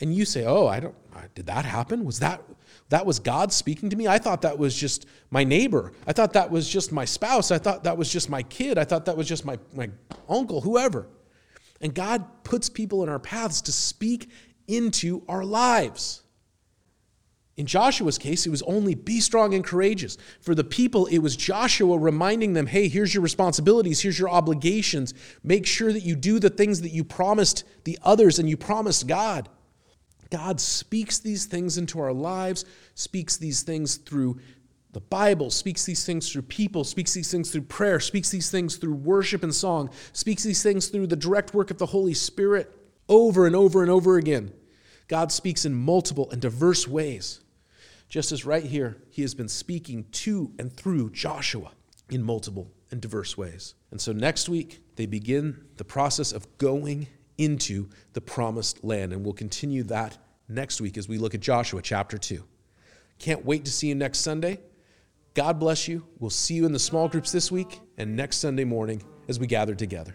And 0.00 0.14
you 0.14 0.24
say, 0.24 0.44
"Oh, 0.44 0.66
I 0.66 0.80
don't 0.80 0.94
did 1.34 1.46
that 1.46 1.64
happen? 1.64 2.04
Was 2.04 2.20
that 2.20 2.42
that 2.90 3.06
was 3.06 3.18
God 3.18 3.52
speaking 3.52 3.90
to 3.90 3.96
me? 3.96 4.06
I 4.06 4.18
thought 4.18 4.42
that 4.42 4.58
was 4.58 4.74
just 4.76 5.06
my 5.30 5.42
neighbor. 5.42 5.92
I 6.06 6.12
thought 6.12 6.34
that 6.34 6.50
was 6.50 6.68
just 6.68 6.92
my 6.92 7.04
spouse. 7.04 7.50
I 7.50 7.58
thought 7.58 7.84
that 7.84 7.96
was 7.96 8.12
just 8.12 8.28
my 8.28 8.42
kid. 8.42 8.78
I 8.78 8.84
thought 8.84 9.06
that 9.06 9.16
was 9.16 9.26
just 9.26 9.44
my, 9.44 9.58
my 9.74 9.90
uncle, 10.28 10.60
whoever. 10.60 11.08
And 11.80 11.94
God 11.94 12.44
puts 12.44 12.68
people 12.68 13.02
in 13.02 13.08
our 13.08 13.18
paths 13.18 13.62
to 13.62 13.72
speak 13.72 14.28
into 14.68 15.22
our 15.28 15.44
lives. 15.44 16.22
In 17.56 17.66
Joshua's 17.66 18.18
case, 18.18 18.46
it 18.46 18.50
was 18.50 18.62
only 18.62 18.94
be 18.96 19.20
strong 19.20 19.54
and 19.54 19.64
courageous. 19.64 20.16
For 20.40 20.56
the 20.56 20.64
people, 20.64 21.06
it 21.06 21.18
was 21.18 21.36
Joshua 21.36 21.96
reminding 21.96 22.52
them 22.52 22.66
hey, 22.66 22.88
here's 22.88 23.14
your 23.14 23.22
responsibilities, 23.22 24.00
here's 24.00 24.18
your 24.18 24.30
obligations. 24.30 25.14
Make 25.44 25.66
sure 25.66 25.92
that 25.92 26.02
you 26.02 26.16
do 26.16 26.40
the 26.40 26.50
things 26.50 26.80
that 26.80 26.90
you 26.90 27.04
promised 27.04 27.64
the 27.84 27.98
others 28.02 28.38
and 28.38 28.50
you 28.50 28.56
promised 28.56 29.06
God. 29.06 29.48
God 30.30 30.60
speaks 30.60 31.20
these 31.20 31.46
things 31.46 31.78
into 31.78 32.00
our 32.00 32.12
lives, 32.12 32.64
speaks 32.94 33.36
these 33.36 33.62
things 33.62 33.96
through 33.96 34.40
the 34.90 35.00
Bible, 35.00 35.50
speaks 35.50 35.84
these 35.84 36.04
things 36.04 36.32
through 36.32 36.42
people, 36.42 36.82
speaks 36.82 37.14
these 37.14 37.30
things 37.30 37.52
through 37.52 37.62
prayer, 37.62 38.00
speaks 38.00 38.30
these 38.30 38.50
things 38.50 38.76
through 38.76 38.94
worship 38.94 39.44
and 39.44 39.54
song, 39.54 39.90
speaks 40.12 40.42
these 40.42 40.62
things 40.62 40.86
through 40.88 41.06
the 41.06 41.14
direct 41.14 41.54
work 41.54 41.70
of 41.70 41.78
the 41.78 41.86
Holy 41.86 42.14
Spirit 42.14 42.72
over 43.08 43.46
and 43.46 43.54
over 43.54 43.82
and 43.82 43.90
over 43.90 44.16
again. 44.16 44.52
God 45.06 45.30
speaks 45.30 45.64
in 45.64 45.74
multiple 45.74 46.30
and 46.30 46.40
diverse 46.40 46.88
ways. 46.88 47.40
Just 48.14 48.30
as 48.30 48.46
right 48.46 48.62
here, 48.62 48.96
he 49.10 49.22
has 49.22 49.34
been 49.34 49.48
speaking 49.48 50.06
to 50.12 50.52
and 50.60 50.72
through 50.72 51.10
Joshua 51.10 51.72
in 52.10 52.22
multiple 52.22 52.70
and 52.92 53.00
diverse 53.00 53.36
ways. 53.36 53.74
And 53.90 54.00
so 54.00 54.12
next 54.12 54.48
week, 54.48 54.84
they 54.94 55.06
begin 55.06 55.64
the 55.78 55.84
process 55.84 56.30
of 56.30 56.46
going 56.58 57.08
into 57.38 57.88
the 58.12 58.20
promised 58.20 58.84
land. 58.84 59.12
And 59.12 59.24
we'll 59.24 59.34
continue 59.34 59.82
that 59.82 60.16
next 60.48 60.80
week 60.80 60.96
as 60.96 61.08
we 61.08 61.18
look 61.18 61.34
at 61.34 61.40
Joshua 61.40 61.82
chapter 61.82 62.16
2. 62.16 62.44
Can't 63.18 63.44
wait 63.44 63.64
to 63.64 63.72
see 63.72 63.88
you 63.88 63.96
next 63.96 64.20
Sunday. 64.20 64.60
God 65.34 65.58
bless 65.58 65.88
you. 65.88 66.06
We'll 66.20 66.30
see 66.30 66.54
you 66.54 66.66
in 66.66 66.72
the 66.72 66.78
small 66.78 67.08
groups 67.08 67.32
this 67.32 67.50
week 67.50 67.80
and 67.98 68.14
next 68.14 68.36
Sunday 68.36 68.62
morning 68.62 69.02
as 69.26 69.40
we 69.40 69.48
gather 69.48 69.74
together. 69.74 70.14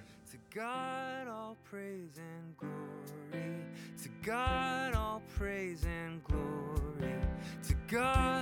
To 4.01 4.09
God 7.91 8.38